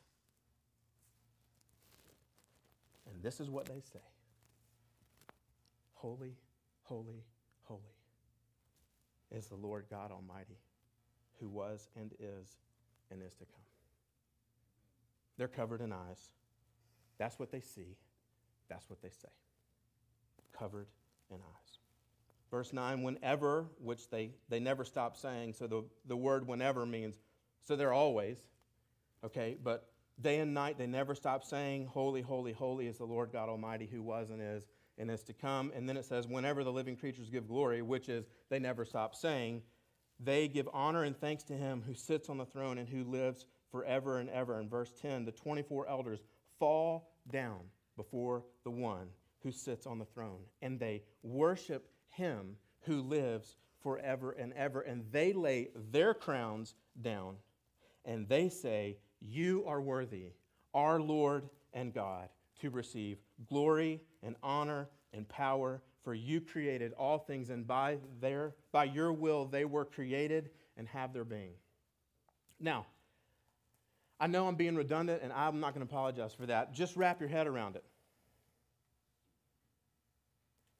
This 3.24 3.40
is 3.40 3.50
what 3.50 3.66
they 3.66 3.82
say 3.92 4.00
Holy, 5.94 6.36
holy, 6.84 7.24
holy 7.64 7.82
is 9.32 9.48
the 9.48 9.56
Lord 9.56 9.86
God 9.90 10.12
Almighty, 10.12 10.60
who 11.40 11.50
was 11.50 11.88
and 11.96 12.14
is 12.20 12.58
and 13.10 13.22
is 13.22 13.34
to 13.36 13.46
come. 13.46 13.64
They're 15.38 15.48
covered 15.48 15.82
in 15.82 15.92
eyes. 15.92 16.34
That's 17.18 17.40
what 17.40 17.52
they 17.52 17.62
see. 17.62 17.98
That's 18.70 18.90
what 18.90 19.02
they 19.02 19.10
say. 19.10 19.30
Covered 20.52 20.88
in 21.32 21.38
eyes. 21.38 21.80
Verse 22.52 22.72
9, 22.72 23.02
whenever, 23.02 23.66
which 23.80 24.10
they, 24.10 24.32
they 24.50 24.60
never 24.60 24.84
stop 24.84 25.18
saying, 25.18 25.54
so 25.54 25.66
the, 25.66 25.84
the 26.06 26.16
word 26.16 26.48
whenever 26.48 26.86
means, 26.86 27.16
so 27.64 27.76
they're 27.76 27.94
always, 27.94 28.38
okay, 29.26 29.58
but 29.64 29.93
day 30.22 30.40
and 30.40 30.54
night 30.54 30.78
they 30.78 30.88
never 30.88 31.16
stop 31.16 31.44
saying, 31.44 31.86
Holy, 31.88 32.22
holy, 32.22 32.54
holy 32.54 32.88
is 32.88 32.98
the 32.98 33.06
Lord 33.06 33.32
God 33.32 33.50
Almighty 33.50 33.88
who 33.92 34.02
was 34.02 34.30
and 34.30 34.42
is 34.42 34.68
and 34.98 35.10
is 35.10 35.24
to 35.24 35.34
come. 35.34 35.72
And 35.76 35.88
then 35.88 35.98
it 35.98 36.06
says, 36.06 36.28
whenever 36.28 36.64
the 36.64 36.72
living 36.72 36.96
creatures 36.96 37.30
give 37.30 37.48
glory, 37.48 37.82
which 37.82 38.10
is 38.10 38.26
they 38.50 38.60
never 38.60 38.86
stop 38.86 39.16
saying, 39.16 39.64
they 40.20 40.48
give 40.48 40.70
honor 40.74 41.04
and 41.04 41.20
thanks 41.20 41.44
to 41.46 41.54
him 41.54 41.84
who 41.86 41.94
sits 41.94 42.30
on 42.30 42.38
the 42.38 42.46
throne 42.46 42.78
and 42.78 42.88
who 42.88 43.04
lives 43.04 43.46
forever 43.72 44.20
and 44.20 44.30
ever. 44.30 44.60
In 44.60 44.70
verse 44.70 44.94
10, 45.02 45.26
the 45.26 45.32
24 45.32 45.88
elders 45.90 46.24
fall 46.60 47.12
down 47.32 47.60
before 47.98 48.44
the 48.64 48.72
one 48.72 49.08
who 49.42 49.52
sits 49.52 49.86
on 49.86 50.00
the 50.00 50.06
throne, 50.06 50.40
and 50.62 50.80
they 50.80 51.04
worship 51.22 51.90
him 52.08 52.56
who 52.82 53.02
lives 53.02 53.58
forever 53.82 54.32
and 54.32 54.54
ever. 54.54 54.82
And 54.82 55.04
they 55.12 55.34
lay 55.34 55.70
their 55.92 56.14
crowns 56.14 56.76
down, 57.02 57.36
and 58.06 58.30
they 58.30 58.48
say, 58.48 58.98
You 59.26 59.64
are 59.66 59.82
worthy, 59.82 60.34
our 60.74 61.00
Lord 61.00 61.50
and 61.74 61.94
God, 61.94 62.28
to 62.62 62.70
receive 62.70 63.18
glory 63.48 64.02
and 64.22 64.36
honor 64.44 64.90
and 65.14 65.28
power. 65.28 65.82
For 66.04 66.14
you 66.14 66.42
created 66.42 66.92
all 66.94 67.18
things, 67.18 67.50
and 67.50 67.66
by, 67.66 67.98
their, 68.20 68.54
by 68.74 68.84
your 68.84 69.14
will 69.14 69.46
they 69.46 69.64
were 69.64 69.86
created 69.86 70.50
and 70.76 70.86
have 70.90 71.14
their 71.14 71.24
being. 71.24 71.54
Now, 72.60 72.86
I 74.20 74.28
know 74.28 74.48
I'm 74.48 74.56
being 74.56 74.76
redundant, 74.76 75.22
and 75.24 75.32
I'm 75.32 75.62
not 75.62 75.74
going 75.74 75.86
to 75.86 75.90
apologize 75.90 76.34
for 76.34 76.46
that. 76.48 76.74
Just 76.74 76.98
wrap 76.98 77.22
your 77.22 77.30
head 77.30 77.48
around 77.48 77.78
it. 77.78 77.86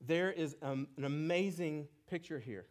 There 0.06 0.32
is 0.32 0.58
um, 0.62 0.88
an 0.98 1.06
amazing 1.06 1.88
picture 2.10 2.40
here 2.40 2.66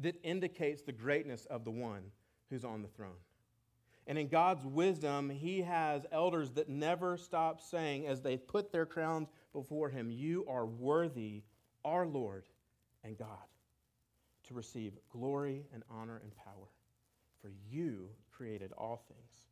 that 0.00 0.16
indicates 0.22 0.82
the 0.82 0.92
greatness 0.92 1.46
of 1.46 1.64
the 1.64 1.70
one 1.70 2.02
who's 2.50 2.64
on 2.64 2.82
the 2.82 2.88
throne. 2.88 3.16
And 4.06 4.18
in 4.18 4.28
God's 4.28 4.64
wisdom, 4.64 5.30
He 5.30 5.62
has 5.62 6.06
elders 6.12 6.52
that 6.52 6.68
never 6.68 7.16
stop 7.16 7.60
saying, 7.60 8.06
as 8.06 8.20
they 8.20 8.36
put 8.36 8.70
their 8.70 8.86
crowns 8.86 9.28
before 9.52 9.88
Him, 9.88 10.10
You 10.10 10.44
are 10.48 10.66
worthy, 10.66 11.42
our 11.84 12.06
Lord 12.06 12.44
and 13.02 13.18
God, 13.18 13.46
to 14.48 14.54
receive 14.54 14.92
glory 15.10 15.64
and 15.72 15.82
honor 15.90 16.20
and 16.22 16.34
power. 16.36 16.68
For 17.40 17.50
you 17.70 18.08
created 18.30 18.72
all 18.76 19.04
things, 19.08 19.46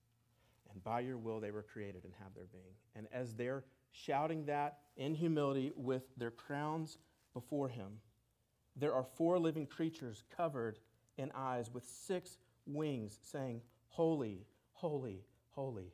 and 0.70 0.82
by 0.82 1.00
your 1.00 1.18
will 1.18 1.40
they 1.40 1.50
were 1.50 1.62
created 1.62 2.04
and 2.04 2.12
have 2.22 2.34
their 2.34 2.46
being. 2.52 2.74
And 2.94 3.06
as 3.12 3.34
they're 3.34 3.64
shouting 3.92 4.44
that 4.46 4.78
in 4.96 5.14
humility 5.14 5.72
with 5.76 6.02
their 6.16 6.30
crowns 6.30 6.98
before 7.32 7.68
him, 7.68 8.00
there 8.76 8.94
are 8.94 9.04
four 9.04 9.38
living 9.38 9.66
creatures 9.66 10.24
covered 10.36 10.78
in 11.16 11.30
eyes 11.34 11.70
with 11.72 11.84
six 11.84 12.38
wings, 12.66 13.20
saying, 13.22 13.60
Holy, 13.94 14.44
holy, 14.72 15.20
holy 15.52 15.92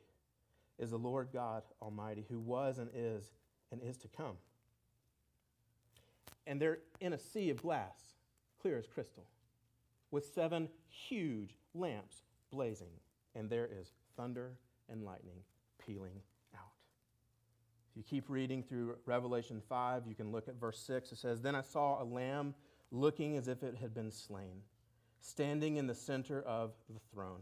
is 0.79 0.89
the 0.89 0.97
Lord 0.97 1.27
God 1.31 1.61
Almighty, 1.83 2.25
who 2.27 2.39
was 2.39 2.79
and 2.79 2.89
is 2.95 3.29
and 3.71 3.79
is 3.83 3.95
to 3.97 4.07
come. 4.07 4.37
And 6.47 6.59
they're 6.59 6.79
in 6.99 7.13
a 7.13 7.19
sea 7.19 7.51
of 7.51 7.61
glass, 7.61 7.99
clear 8.59 8.79
as 8.79 8.87
crystal, 8.87 9.27
with 10.09 10.25
seven 10.33 10.67
huge 10.89 11.55
lamps 11.75 12.23
blazing, 12.49 12.89
and 13.35 13.51
there 13.51 13.69
is 13.71 13.91
thunder 14.17 14.53
and 14.89 15.05
lightning 15.05 15.43
pealing 15.77 16.21
out. 16.55 16.71
If 17.91 17.97
you 17.97 18.01
keep 18.01 18.31
reading 18.31 18.63
through 18.63 18.95
Revelation 19.05 19.61
5, 19.69 20.07
you 20.07 20.15
can 20.15 20.31
look 20.31 20.47
at 20.47 20.59
verse 20.59 20.79
6. 20.79 21.11
It 21.11 21.19
says, 21.19 21.39
Then 21.39 21.53
I 21.53 21.61
saw 21.61 22.01
a 22.01 22.03
lamb 22.03 22.55
looking 22.89 23.37
as 23.37 23.47
if 23.47 23.61
it 23.61 23.75
had 23.79 23.93
been 23.93 24.09
slain, 24.09 24.63
standing 25.19 25.77
in 25.77 25.85
the 25.85 25.93
center 25.93 26.41
of 26.41 26.73
the 26.89 26.99
throne, 27.13 27.41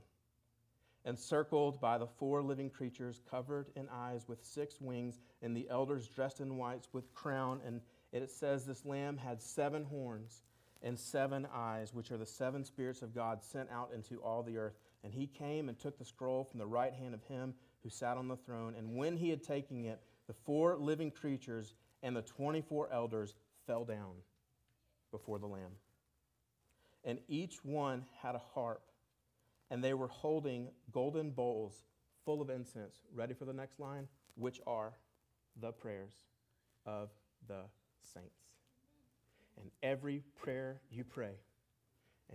encircled 1.09 1.81
by 1.81 1.97
the 1.97 2.07
four 2.07 2.41
living 2.41 2.69
creatures, 2.69 3.19
covered 3.29 3.67
in 3.75 3.89
eyes 3.91 4.27
with 4.27 4.45
six 4.45 4.79
wings, 4.79 5.19
and 5.41 5.57
the 5.57 5.67
elders 5.69 6.07
dressed 6.07 6.39
in 6.39 6.57
whites 6.57 6.87
with 6.93 7.13
crown. 7.13 7.59
And 7.65 7.81
it 8.13 8.31
says 8.31 8.65
this 8.65 8.85
lamb 8.85 9.17
had 9.17 9.41
seven 9.41 9.83
horns 9.83 10.43
and 10.81 10.97
seven 10.97 11.47
eyes, 11.53 11.93
which 11.93 12.11
are 12.11 12.17
the 12.17 12.25
seven 12.25 12.63
spirits 12.63 13.01
of 13.01 13.13
God 13.13 13.43
sent 13.43 13.69
out 13.71 13.91
into 13.93 14.21
all 14.21 14.43
the 14.43 14.57
earth. 14.57 14.79
And 15.03 15.13
he 15.13 15.27
came 15.27 15.67
and 15.67 15.77
took 15.77 15.97
the 15.97 16.05
scroll 16.05 16.43
from 16.43 16.59
the 16.59 16.67
right 16.67 16.93
hand 16.93 17.13
of 17.13 17.23
him 17.23 17.53
who 17.83 17.89
sat 17.89 18.17
on 18.17 18.27
the 18.27 18.37
throne. 18.37 18.75
And 18.77 18.95
when 18.95 19.17
he 19.17 19.29
had 19.29 19.43
taken 19.43 19.83
it, 19.85 19.99
the 20.27 20.33
four 20.45 20.77
living 20.77 21.11
creatures 21.11 21.73
and 22.03 22.15
the 22.15 22.21
24 22.21 22.89
elders 22.93 23.35
fell 23.65 23.83
down 23.83 24.13
before 25.11 25.39
the 25.39 25.47
Lamb. 25.47 25.71
And 27.03 27.19
each 27.27 27.63
one 27.63 28.05
had 28.21 28.35
a 28.35 28.41
harp, 28.53 28.81
and 29.71 29.83
they 29.83 29.93
were 29.93 30.07
holding 30.07 30.69
golden 30.91 31.31
bowls 31.31 31.83
full 32.25 32.41
of 32.41 32.49
incense. 32.49 32.97
Ready 33.13 33.33
for 33.33 33.45
the 33.45 33.53
next 33.53 33.79
line? 33.79 34.07
Which 34.35 34.59
are 34.65 34.93
the 35.61 35.71
prayers 35.71 36.13
of 36.85 37.09
the 37.47 37.61
saints. 38.13 38.29
And 39.59 39.69
every 39.83 40.23
prayer 40.41 40.81
you 40.89 41.03
pray, 41.03 41.33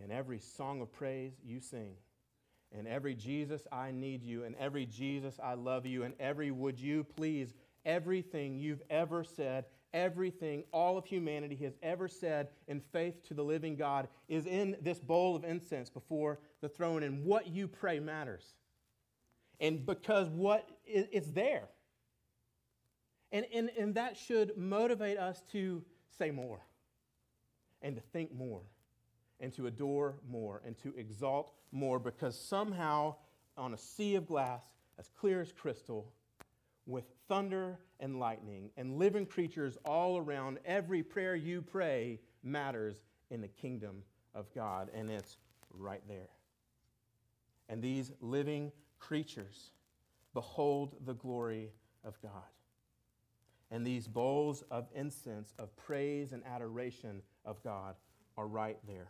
and 0.03 0.12
every 0.12 0.38
song 0.38 0.83
of 0.83 0.92
praise 0.92 1.33
you 1.44 1.61
sing, 1.61 1.94
and 2.77 2.87
every 2.87 3.14
Jesus, 3.14 3.66
I 3.73 3.92
need 3.92 4.23
you, 4.23 4.44
and 4.44 4.55
every 4.57 4.85
Jesus, 4.85 5.38
I 5.42 5.55
love 5.55 5.87
you, 5.87 6.03
and 6.03 6.14
every 6.20 6.51
would 6.51 6.79
you 6.79 7.05
please, 7.05 7.55
everything 7.87 8.59
you've 8.59 8.83
ever 8.90 9.25
said, 9.25 9.64
everything 9.94 10.64
all 10.73 10.99
of 10.99 11.07
humanity 11.07 11.55
has 11.55 11.75
ever 11.83 12.09
said 12.09 12.49
in 12.66 12.81
faith 12.81 13.23
to 13.29 13.35
the 13.35 13.44
living 13.44 13.77
God 13.77 14.09
is 14.29 14.44
in 14.44 14.77
this 14.83 14.99
bowl 14.99 15.37
of 15.37 15.44
incense 15.44 15.88
before 15.88 16.40
the 16.64 16.68
throne, 16.70 17.03
and 17.03 17.24
what 17.24 17.46
you 17.46 17.68
pray 17.68 18.00
matters. 18.00 18.55
And 19.61 19.85
because 19.85 20.29
what 20.29 20.66
is 20.87 21.07
it's 21.12 21.31
there. 21.31 21.68
And, 23.33 23.44
and, 23.53 23.70
and 23.79 23.94
that 23.96 24.16
should 24.16 24.57
motivate 24.57 25.18
us 25.18 25.42
to 25.53 25.83
say 26.18 26.31
more 26.31 26.61
and 27.83 27.94
to 27.96 28.03
think 28.12 28.35
more 28.35 28.62
and 29.40 29.53
to 29.55 29.66
adore 29.66 30.14
more 30.27 30.62
and 30.64 30.79
to 30.79 30.94
exalt 30.96 31.53
more 31.70 31.98
because 31.98 32.38
somehow 32.38 33.14
on 33.57 33.74
a 33.74 33.79
sea 33.79 34.14
of 34.14 34.27
glass 34.27 34.64
as 34.98 35.11
clear 35.18 35.40
as 35.40 35.53
crystal 35.53 36.12
with 36.87 37.05
thunder 37.29 37.79
and 38.00 38.18
lightning 38.18 38.70
and 38.77 38.98
living 38.98 39.27
creatures 39.27 39.77
all 39.85 40.16
around 40.16 40.59
every 40.64 41.03
prayer 41.03 41.35
you 41.35 41.61
pray 41.61 42.20
matters 42.42 43.05
in 43.31 43.40
the 43.40 43.48
kingdom 43.48 44.03
of 44.35 44.46
God 44.55 44.88
and 44.94 45.11
it's 45.11 45.37
right 45.77 46.03
there 46.09 46.29
and 47.68 47.83
these 47.83 48.12
living 48.20 48.72
creatures 48.98 49.70
behold 50.33 50.96
the 51.05 51.14
glory 51.14 51.70
of 52.05 52.20
God 52.20 52.42
and 53.70 53.87
these 53.87 54.07
bowls 54.07 54.62
of 54.70 54.87
incense 54.94 55.53
of 55.59 55.74
praise 55.77 56.33
and 56.33 56.42
adoration 56.46 57.22
of 57.44 57.62
God 57.62 57.96
are 58.37 58.46
right 58.46 58.79
there 58.87 59.09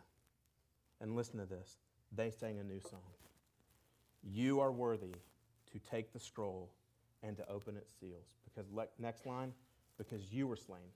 and 1.01 1.15
listen 1.15 1.39
to 1.39 1.45
this. 1.45 1.77
They 2.15 2.31
sang 2.31 2.59
a 2.59 2.63
new 2.63 2.79
song. 2.79 3.01
You 4.23 4.59
are 4.59 4.71
worthy 4.71 5.13
to 5.71 5.79
take 5.91 6.13
the 6.13 6.19
scroll 6.19 6.71
and 7.21 7.37
to 7.37 7.47
open 7.49 7.77
its 7.77 7.93
seals. 7.99 8.25
Because, 8.43 8.65
next 8.97 9.25
line, 9.25 9.53
because 9.97 10.31
you 10.31 10.47
were 10.47 10.55
slain. 10.55 10.89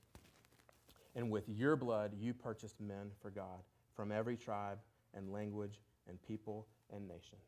And 1.14 1.30
with 1.30 1.48
your 1.48 1.76
blood 1.76 2.12
you 2.18 2.32
purchased 2.32 2.80
men 2.80 3.10
for 3.20 3.30
God 3.30 3.62
from 3.94 4.10
every 4.10 4.36
tribe 4.36 4.78
and 5.14 5.32
language 5.32 5.80
and 6.08 6.20
people 6.22 6.66
and 6.94 7.06
nation. 7.06 7.38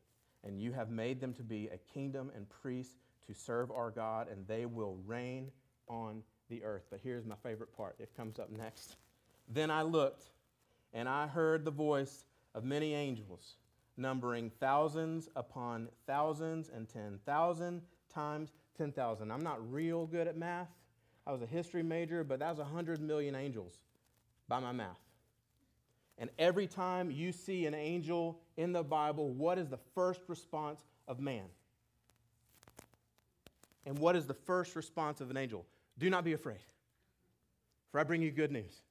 And 0.43 0.61
you 0.61 0.73
have 0.73 0.89
made 0.89 1.21
them 1.21 1.33
to 1.35 1.43
be 1.43 1.69
a 1.69 1.77
kingdom 1.93 2.31
and 2.35 2.47
priests 2.49 2.95
to 3.27 3.33
serve 3.33 3.71
our 3.71 3.91
God, 3.91 4.27
and 4.29 4.45
they 4.47 4.65
will 4.65 4.97
reign 5.05 5.51
on 5.87 6.23
the 6.49 6.63
earth. 6.63 6.83
But 6.89 6.99
here's 7.01 7.25
my 7.25 7.35
favorite 7.43 7.75
part 7.75 7.95
it 7.99 8.15
comes 8.15 8.39
up 8.39 8.49
next. 8.51 8.97
Then 9.49 9.71
I 9.71 9.83
looked, 9.83 10.25
and 10.93 11.07
I 11.07 11.27
heard 11.27 11.65
the 11.65 11.71
voice 11.71 12.25
of 12.53 12.63
many 12.63 12.93
angels, 12.93 13.55
numbering 13.97 14.51
thousands 14.59 15.29
upon 15.35 15.89
thousands 16.07 16.69
and 16.69 16.87
10,000 16.89 17.81
times 18.13 18.51
10,000. 18.77 19.31
I'm 19.31 19.43
not 19.43 19.71
real 19.71 20.05
good 20.05 20.27
at 20.27 20.37
math. 20.37 20.69
I 21.25 21.31
was 21.31 21.41
a 21.41 21.45
history 21.45 21.83
major, 21.83 22.23
but 22.23 22.39
that 22.39 22.49
was 22.49 22.59
100 22.59 23.01
million 23.01 23.35
angels 23.35 23.73
by 24.47 24.59
my 24.59 24.71
math. 24.71 24.99
And 26.17 26.29
every 26.37 26.67
time 26.67 27.09
you 27.09 27.31
see 27.31 27.65
an 27.65 27.73
angel 27.73 28.39
in 28.55 28.71
the 28.71 28.83
Bible, 28.83 29.33
what 29.33 29.57
is 29.57 29.67
the 29.67 29.79
first 29.95 30.21
response 30.27 30.81
of 31.07 31.19
man? 31.19 31.45
And 33.85 33.97
what 33.97 34.15
is 34.15 34.25
the 34.25 34.33
first 34.33 34.75
response 34.75 35.21
of 35.21 35.29
an 35.31 35.37
angel? 35.37 35.65
Do 35.97 36.09
not 36.09 36.23
be 36.23 36.33
afraid, 36.33 36.59
for 37.91 37.99
I 37.99 38.03
bring 38.03 38.21
you 38.21 38.31
good 38.31 38.51
news. 38.51 38.81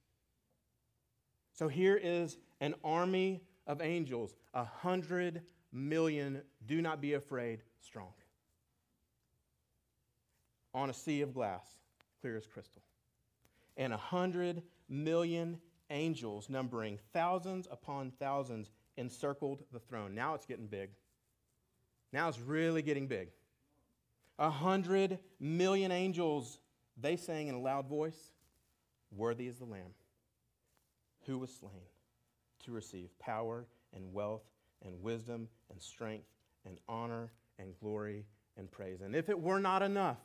So 1.53 1.67
here 1.67 1.99
is 2.01 2.37
an 2.61 2.75
army 2.83 3.41
of 3.67 3.81
angels, 3.81 4.35
a 4.53 4.63
hundred 4.63 5.41
million, 5.71 6.41
do 6.65 6.81
not 6.81 7.01
be 7.01 7.13
afraid, 7.13 7.61
strong. 7.81 8.13
On 10.73 10.89
a 10.89 10.93
sea 10.93 11.21
of 11.21 11.33
glass, 11.33 11.65
clear 12.21 12.37
as 12.37 12.45
crystal. 12.45 12.81
And 13.77 13.93
a 13.93 13.97
hundred 13.97 14.61
million 14.89 15.59
angels, 15.93 16.49
numbering 16.49 16.99
thousands 17.13 17.67
upon 17.71 18.11
thousands, 18.11 18.71
encircled 18.97 19.63
the 19.71 19.79
throne. 19.79 20.13
Now 20.13 20.33
it's 20.33 20.45
getting 20.45 20.67
big. 20.67 20.89
Now 22.11 22.27
it's 22.27 22.39
really 22.39 22.81
getting 22.81 23.07
big. 23.07 23.29
A 24.39 24.49
hundred 24.49 25.19
million 25.39 25.91
angels, 25.91 26.59
they 26.99 27.15
sang 27.15 27.47
in 27.47 27.55
a 27.55 27.59
loud 27.59 27.87
voice, 27.87 28.31
Worthy 29.15 29.47
is 29.47 29.59
the 29.59 29.65
Lamb 29.65 29.93
who 31.25 31.37
was 31.37 31.53
slain 31.53 31.83
to 32.65 32.71
receive 32.71 33.17
power 33.19 33.65
and 33.95 34.13
wealth 34.13 34.43
and 34.83 35.01
wisdom 35.01 35.47
and 35.69 35.81
strength 35.81 36.27
and 36.65 36.77
honor 36.89 37.31
and 37.59 37.73
glory 37.79 38.25
and 38.57 38.69
praise. 38.71 39.01
And 39.01 39.15
if 39.15 39.29
it 39.29 39.39
were 39.39 39.59
not 39.59 39.81
enough, 39.81 40.17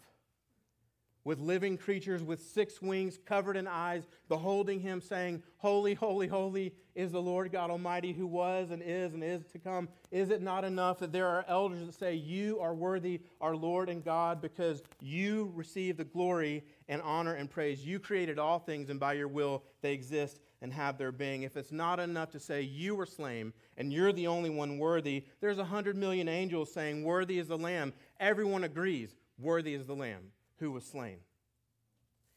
with 1.29 1.41
living 1.41 1.77
creatures 1.77 2.23
with 2.23 2.41
six 2.41 2.81
wings, 2.81 3.19
covered 3.27 3.55
in 3.55 3.69
eyes, 3.69 4.09
beholding 4.31 4.81
him, 4.81 4.99
saying, 4.99 5.43
Holy, 5.59 5.93
holy, 5.93 6.27
holy 6.27 6.73
is 6.95 7.13
the 7.13 7.21
Lord 7.21 7.53
God 7.53 7.71
Almighty, 7.71 8.15
who 8.15 8.27
was 8.27 8.71
and 8.71 8.83
is 8.83 9.13
and 9.13 9.23
is 9.23 9.45
to 9.49 9.59
come. 9.59 9.91
Is 10.11 10.31
it 10.31 10.41
not 10.41 10.65
enough 10.65 11.01
that 11.01 11.13
there 11.13 11.27
are 11.27 11.45
elders 11.47 11.85
that 11.85 11.95
say, 11.95 12.15
You 12.15 12.61
are 12.61 12.75
worthy, 12.75 13.21
our 13.43 13.55
Lord 13.55 13.91
and 13.91 14.03
God, 14.03 14.41
because 14.41 14.83
you 15.03 15.53
receive 15.55 15.99
the 15.99 16.05
glory 16.05 16.65
and 16.89 17.03
honor 17.03 17.35
and 17.35 17.51
praise? 17.51 17.85
You 17.85 18.01
created 18.01 18.39
all 18.39 18.59
things, 18.59 18.89
and 18.89 18.99
by 18.99 19.13
your 19.13 19.29
will 19.29 19.65
they 19.83 19.93
exist 19.93 20.41
and 20.63 20.73
have 20.73 20.97
their 20.97 21.13
being. 21.13 21.43
If 21.43 21.59
it's 21.59 21.73
not 21.73 22.01
enough 22.01 22.31
to 22.31 22.41
say 22.41 22.63
you 22.63 22.95
were 22.95 23.05
slain 23.05 23.53
and 23.77 23.93
you're 23.93 24.15
the 24.15 24.29
only 24.29 24.49
one 24.49 24.79
worthy, 24.79 25.27
there's 25.43 25.59
a 25.59 25.65
hundred 25.65 25.95
million 25.95 26.27
angels 26.27 26.73
saying, 26.73 27.05
Worthy 27.05 27.39
is 27.39 27.49
the 27.49 27.59
Lamb. 27.59 27.93
Everyone 28.19 28.65
agrees, 28.65 29.15
Worthy 29.39 29.75
is 29.75 29.85
the 29.85 29.95
Lamb 29.95 30.33
who 30.59 30.73
was 30.73 30.85
slain. 30.85 31.19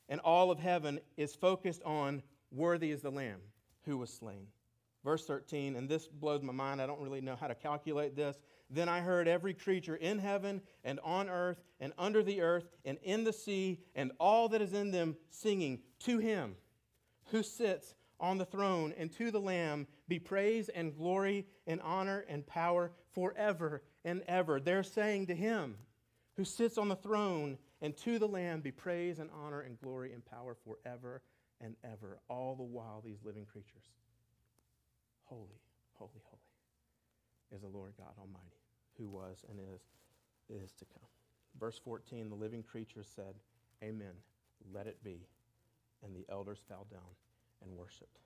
And 0.09 0.19
all 0.21 0.51
of 0.51 0.59
heaven 0.59 0.99
is 1.17 1.35
focused 1.35 1.83
on, 1.83 2.21
Worthy 2.51 2.91
is 2.91 3.01
the 3.01 3.11
Lamb 3.11 3.39
who 3.85 3.97
was 3.97 4.11
slain. 4.11 4.47
Verse 5.03 5.25
13, 5.25 5.75
and 5.75 5.89
this 5.89 6.07
blows 6.07 6.43
my 6.43 6.53
mind. 6.53 6.81
I 6.81 6.85
don't 6.85 7.01
really 7.01 7.21
know 7.21 7.35
how 7.35 7.47
to 7.47 7.55
calculate 7.55 8.15
this. 8.15 8.37
Then 8.69 8.87
I 8.87 9.01
heard 9.01 9.27
every 9.27 9.53
creature 9.53 9.95
in 9.95 10.19
heaven 10.19 10.61
and 10.83 10.99
on 11.03 11.29
earth 11.29 11.61
and 11.79 11.91
under 11.97 12.21
the 12.21 12.41
earth 12.41 12.67
and 12.85 12.97
in 13.01 13.23
the 13.23 13.33
sea 13.33 13.79
and 13.95 14.11
all 14.19 14.49
that 14.49 14.61
is 14.61 14.73
in 14.73 14.91
them 14.91 15.15
singing 15.29 15.79
to 16.01 16.19
him 16.19 16.55
who 17.31 17.41
sits 17.41 17.95
on 18.19 18.37
the 18.37 18.45
throne, 18.45 18.93
and 18.97 19.11
to 19.11 19.31
the 19.31 19.39
Lamb 19.39 19.87
be 20.07 20.19
praise 20.19 20.69
and 20.69 20.95
glory 20.95 21.47
and 21.65 21.81
honor 21.81 22.23
and 22.29 22.45
power 22.45 22.91
forever 23.13 23.81
and 24.05 24.21
ever. 24.27 24.59
They're 24.59 24.83
saying 24.83 25.25
to 25.27 25.35
him 25.35 25.75
who 26.37 26.45
sits 26.45 26.77
on 26.77 26.87
the 26.87 26.95
throne, 26.95 27.57
and 27.81 27.97
to 27.97 28.19
the 28.19 28.27
Lamb 28.27 28.61
be 28.61 28.71
praise 28.71 29.19
and 29.19 29.29
honor 29.43 29.61
and 29.61 29.79
glory 29.79 30.13
and 30.13 30.23
power 30.25 30.55
forever 30.55 31.21
and 31.59 31.75
ever. 31.83 32.19
All 32.29 32.55
the 32.55 32.63
while, 32.63 33.01
these 33.03 33.19
living 33.23 33.45
creatures, 33.45 33.89
holy, 35.25 35.61
holy, 35.93 36.21
holy 36.23 36.41
is 37.55 37.61
the 37.61 37.67
Lord 37.67 37.93
God 37.97 38.13
Almighty, 38.19 38.61
who 38.97 39.07
was 39.07 39.45
and 39.49 39.59
is, 39.59 39.81
is 40.49 40.71
to 40.73 40.85
come. 40.85 41.07
Verse 41.59 41.79
14 41.83 42.29
the 42.29 42.35
living 42.35 42.63
creatures 42.63 43.07
said, 43.13 43.35
Amen, 43.83 44.13
let 44.73 44.87
it 44.87 45.03
be. 45.03 45.27
And 46.03 46.15
the 46.15 46.25
elders 46.31 46.59
fell 46.67 46.87
down 46.89 47.01
and 47.63 47.77
worshiped. 47.77 48.19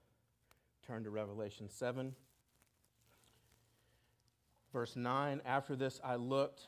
Turn 0.85 1.03
to 1.03 1.09
Revelation 1.09 1.67
7, 1.69 2.13
verse 4.71 4.95
9. 4.95 5.41
After 5.45 5.75
this 5.75 5.99
I 6.03 6.15
looked, 6.15 6.67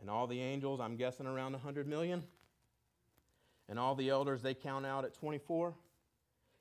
And 0.00 0.10
all 0.10 0.26
the 0.26 0.40
angels, 0.40 0.80
I'm 0.80 0.96
guessing 0.96 1.26
around 1.26 1.52
100 1.52 1.86
million. 1.86 2.24
And 3.68 3.78
all 3.78 3.94
the 3.94 4.10
elders, 4.10 4.42
they 4.42 4.54
count 4.54 4.84
out 4.84 5.04
at 5.04 5.14
24. 5.14 5.74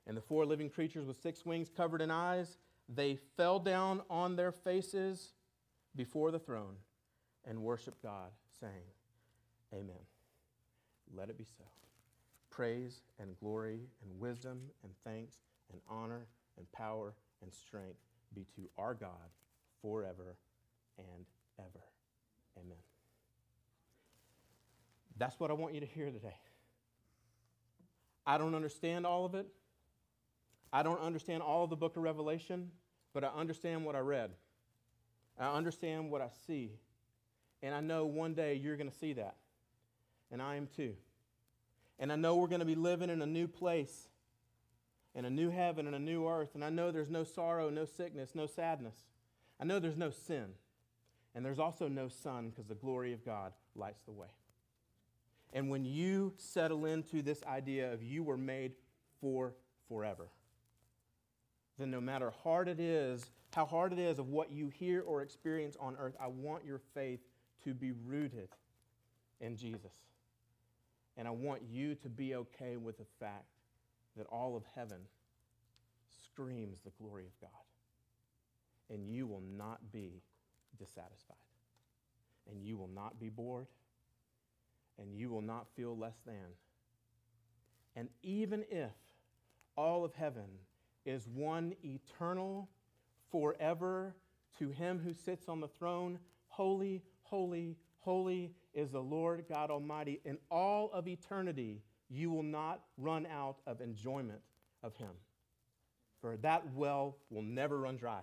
And 0.07 0.17
the 0.17 0.21
four 0.21 0.45
living 0.45 0.69
creatures 0.69 1.05
with 1.05 1.21
six 1.21 1.45
wings 1.45 1.69
covered 1.75 2.01
in 2.01 2.11
eyes, 2.11 2.57
they 2.89 3.17
fell 3.37 3.59
down 3.59 4.01
on 4.09 4.35
their 4.35 4.51
faces 4.51 5.33
before 5.95 6.31
the 6.31 6.39
throne 6.39 6.75
and 7.45 7.61
worshiped 7.61 8.01
God, 8.01 8.31
saying, 8.59 8.71
Amen. 9.73 9.95
Let 11.15 11.29
it 11.29 11.37
be 11.37 11.45
so. 11.45 11.63
Praise 12.49 13.01
and 13.19 13.37
glory 13.39 13.79
and 14.03 14.19
wisdom 14.19 14.61
and 14.83 14.91
thanks 15.03 15.37
and 15.71 15.81
honor 15.89 16.27
and 16.57 16.71
power 16.71 17.15
and 17.41 17.53
strength 17.53 17.99
be 18.35 18.45
to 18.55 18.69
our 18.77 18.93
God 18.93 19.09
forever 19.81 20.37
and 20.97 21.25
ever. 21.59 21.83
Amen. 22.57 22.92
That's 25.23 25.39
what 25.39 25.49
I 25.49 25.53
want 25.53 25.73
you 25.73 25.79
to 25.79 25.85
hear 25.85 26.11
today. 26.11 26.35
I 28.25 28.37
don't 28.37 28.53
understand 28.55 29.05
all 29.05 29.23
of 29.23 29.35
it. 29.35 29.47
I 30.73 30.83
don't 30.83 30.99
understand 30.99 31.41
all 31.41 31.63
of 31.63 31.69
the 31.69 31.77
book 31.77 31.95
of 31.95 32.03
Revelation, 32.03 32.71
but 33.13 33.23
I 33.23 33.27
understand 33.27 33.85
what 33.85 33.95
I 33.95 33.99
read. 33.99 34.31
I 35.39 35.55
understand 35.55 36.11
what 36.11 36.19
I 36.19 36.27
see. 36.45 36.71
And 37.61 37.73
I 37.73 37.79
know 37.79 38.05
one 38.05 38.33
day 38.33 38.55
you're 38.55 38.75
going 38.75 38.89
to 38.89 38.97
see 38.97 39.13
that. 39.13 39.37
And 40.29 40.41
I 40.41 40.57
am 40.57 40.67
too. 40.75 40.91
And 41.99 42.11
I 42.11 42.17
know 42.17 42.35
we're 42.35 42.47
going 42.47 42.59
to 42.59 42.65
be 42.65 42.75
living 42.75 43.09
in 43.09 43.21
a 43.21 43.25
new 43.25 43.47
place, 43.47 44.09
in 45.15 45.23
a 45.23 45.29
new 45.29 45.49
heaven, 45.49 45.87
and 45.87 45.95
a 45.95 45.99
new 45.99 46.27
earth. 46.27 46.49
And 46.53 46.65
I 46.65 46.69
know 46.69 46.91
there's 46.91 47.09
no 47.09 47.23
sorrow, 47.23 47.69
no 47.69 47.85
sickness, 47.85 48.31
no 48.35 48.45
sadness. 48.45 48.97
I 49.57 49.63
know 49.63 49.79
there's 49.79 49.95
no 49.95 50.09
sin. 50.09 50.47
And 51.33 51.45
there's 51.45 51.59
also 51.59 51.87
no 51.87 52.09
sun 52.09 52.49
because 52.49 52.65
the 52.65 52.75
glory 52.75 53.13
of 53.13 53.23
God 53.23 53.53
lights 53.73 54.01
the 54.05 54.11
way. 54.11 54.27
And 55.53 55.69
when 55.69 55.85
you 55.85 56.33
settle 56.37 56.85
into 56.85 57.21
this 57.21 57.43
idea 57.43 57.93
of 57.93 58.01
you 58.01 58.23
were 58.23 58.37
made 58.37 58.73
for 59.21 59.53
forever, 59.87 60.27
then 61.77 61.91
no 61.91 62.01
matter 62.01 62.31
hard 62.43 62.67
it 62.67 62.79
is, 62.79 63.23
how 63.53 63.65
hard 63.65 63.93
it 63.93 63.99
is 63.99 64.17
of 64.17 64.29
what 64.29 64.51
you 64.51 64.69
hear 64.69 65.01
or 65.01 65.21
experience 65.21 65.77
on 65.79 65.95
earth, 65.99 66.15
I 66.19 66.27
want 66.27 66.65
your 66.65 66.81
faith 66.95 67.19
to 67.63 67.73
be 67.73 67.91
rooted 68.05 68.49
in 69.39 69.55
Jesus. 69.55 69.93
And 71.17 71.27
I 71.27 71.31
want 71.31 71.61
you 71.69 71.93
to 71.95 72.09
be 72.09 72.33
okay 72.35 72.77
with 72.77 72.97
the 72.97 73.05
fact 73.19 73.45
that 74.17 74.25
all 74.27 74.55
of 74.55 74.63
heaven 74.75 74.99
screams 76.25 76.79
the 76.81 76.91
glory 76.99 77.25
of 77.25 77.39
God. 77.39 77.49
And 78.89 79.07
you 79.07 79.27
will 79.27 79.43
not 79.55 79.91
be 79.91 80.23
dissatisfied. 80.79 81.37
And 82.49 82.63
you 82.63 82.75
will 82.75 82.89
not 82.93 83.19
be 83.19 83.29
bored. 83.29 83.67
And 85.01 85.13
you 85.15 85.29
will 85.29 85.41
not 85.41 85.67
feel 85.75 85.97
less 85.97 86.17
than. 86.25 86.35
And 87.95 88.09
even 88.21 88.63
if 88.69 88.91
all 89.75 90.05
of 90.05 90.13
heaven 90.13 90.47
is 91.05 91.27
one 91.27 91.73
eternal, 91.83 92.69
forever, 93.31 94.15
to 94.59 94.69
him 94.69 94.99
who 95.03 95.13
sits 95.13 95.49
on 95.49 95.59
the 95.59 95.67
throne, 95.67 96.19
holy, 96.47 97.03
holy, 97.23 97.77
holy 97.99 98.51
is 98.73 98.91
the 98.91 99.01
Lord 99.01 99.45
God 99.49 99.71
Almighty. 99.71 100.21
In 100.25 100.37
all 100.49 100.91
of 100.93 101.07
eternity, 101.07 101.81
you 102.09 102.31
will 102.31 102.43
not 102.43 102.81
run 102.97 103.25
out 103.25 103.57
of 103.65 103.81
enjoyment 103.81 104.41
of 104.83 104.95
him. 104.95 105.11
For 106.21 106.37
that 106.37 106.63
well 106.73 107.17
will 107.29 107.41
never 107.41 107.79
run 107.79 107.97
dry. 107.97 108.21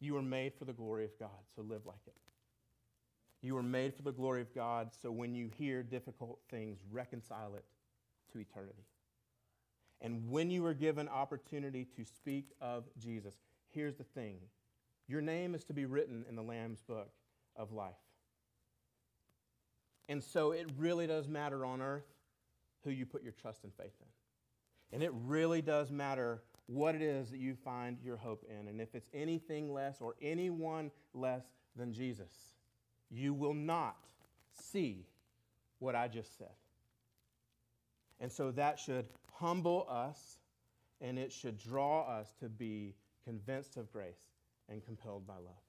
You 0.00 0.14
were 0.14 0.22
made 0.22 0.54
for 0.54 0.64
the 0.64 0.72
glory 0.72 1.04
of 1.04 1.18
God, 1.18 1.28
so 1.54 1.62
live 1.62 1.86
like 1.86 2.00
it. 2.06 2.14
You 3.42 3.54
were 3.54 3.62
made 3.62 3.94
for 3.94 4.02
the 4.02 4.12
glory 4.12 4.42
of 4.42 4.54
God, 4.54 4.90
so 5.00 5.10
when 5.10 5.34
you 5.34 5.50
hear 5.56 5.82
difficult 5.82 6.40
things, 6.50 6.78
reconcile 6.90 7.54
it 7.54 7.64
to 8.32 8.38
eternity. 8.38 8.84
And 10.02 10.30
when 10.30 10.50
you 10.50 10.64
are 10.66 10.74
given 10.74 11.08
opportunity 11.08 11.86
to 11.96 12.04
speak 12.04 12.50
of 12.60 12.84
Jesus, 12.98 13.34
here's 13.70 13.96
the 13.96 14.04
thing 14.04 14.36
your 15.08 15.20
name 15.20 15.54
is 15.54 15.64
to 15.64 15.72
be 15.72 15.86
written 15.86 16.24
in 16.28 16.36
the 16.36 16.42
Lamb's 16.42 16.82
book 16.82 17.10
of 17.56 17.72
life. 17.72 17.94
And 20.08 20.22
so 20.22 20.52
it 20.52 20.68
really 20.78 21.06
does 21.06 21.26
matter 21.26 21.64
on 21.64 21.82
earth 21.82 22.06
who 22.84 22.90
you 22.90 23.06
put 23.06 23.22
your 23.22 23.32
trust 23.32 23.64
and 23.64 23.72
faith 23.74 23.92
in. 24.00 24.06
And 24.92 25.02
it 25.02 25.12
really 25.14 25.62
does 25.62 25.90
matter 25.90 26.42
what 26.66 26.94
it 26.94 27.02
is 27.02 27.30
that 27.30 27.38
you 27.38 27.54
find 27.54 27.98
your 28.04 28.16
hope 28.16 28.44
in. 28.48 28.68
And 28.68 28.80
if 28.80 28.94
it's 28.94 29.08
anything 29.12 29.72
less 29.72 30.00
or 30.00 30.14
anyone 30.22 30.90
less 31.12 31.44
than 31.76 31.92
Jesus, 31.92 32.49
you 33.10 33.34
will 33.34 33.54
not 33.54 33.96
see 34.52 35.06
what 35.78 35.94
I 35.94 36.08
just 36.08 36.38
said. 36.38 36.52
And 38.20 38.30
so 38.30 38.50
that 38.52 38.78
should 38.78 39.06
humble 39.32 39.86
us 39.88 40.38
and 41.00 41.18
it 41.18 41.32
should 41.32 41.58
draw 41.58 42.02
us 42.02 42.34
to 42.40 42.48
be 42.48 42.94
convinced 43.24 43.76
of 43.76 43.90
grace 43.90 44.20
and 44.68 44.84
compelled 44.84 45.26
by 45.26 45.34
love. 45.34 45.64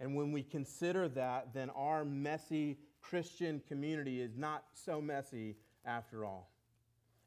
And 0.00 0.14
when 0.14 0.32
we 0.32 0.42
consider 0.42 1.08
that, 1.10 1.54
then 1.54 1.70
our 1.70 2.04
messy 2.04 2.78
Christian 3.00 3.62
community 3.68 4.20
is 4.20 4.36
not 4.36 4.64
so 4.72 5.00
messy 5.00 5.56
after 5.84 6.24
all. 6.24 6.50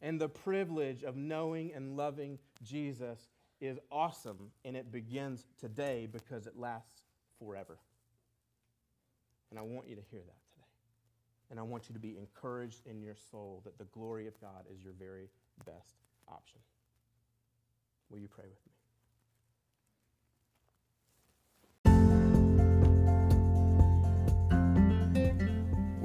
And 0.02 0.19
the 0.19 0.30
privilege 0.30 1.04
of 1.04 1.15
knowing 1.15 1.71
and 1.73 1.97
loving 1.97 2.39
Jesus 2.63 3.30
is 3.60 3.78
awesome, 3.91 4.52
and 4.63 4.78
it 4.78 4.91
begins 4.91 5.45
today 5.60 6.08
because 6.12 6.47
it 6.47 6.58
lasts 6.58 7.02
forever. 7.38 7.78
And 9.49 9.59
I 9.59 9.63
want 9.63 9.88
you 9.88 9.95
to 9.95 10.01
hear 10.12 10.21
that 10.21 10.43
today. 10.53 10.67
And 11.49 11.59
I 11.59 11.63
want 11.63 11.89
you 11.89 11.93
to 11.93 11.99
be 11.99 12.17
encouraged 12.17 12.85
in 12.85 13.01
your 13.01 13.15
soul 13.31 13.62
that 13.65 13.77
the 13.77 13.85
glory 13.85 14.27
of 14.27 14.39
God 14.39 14.65
is 14.71 14.83
your 14.83 14.93
very 14.93 15.29
best 15.65 15.95
option. 16.27 16.59
Will 18.09 18.19
you 18.19 18.27
pray 18.27 18.45
with 18.45 18.59
me? 18.65 18.71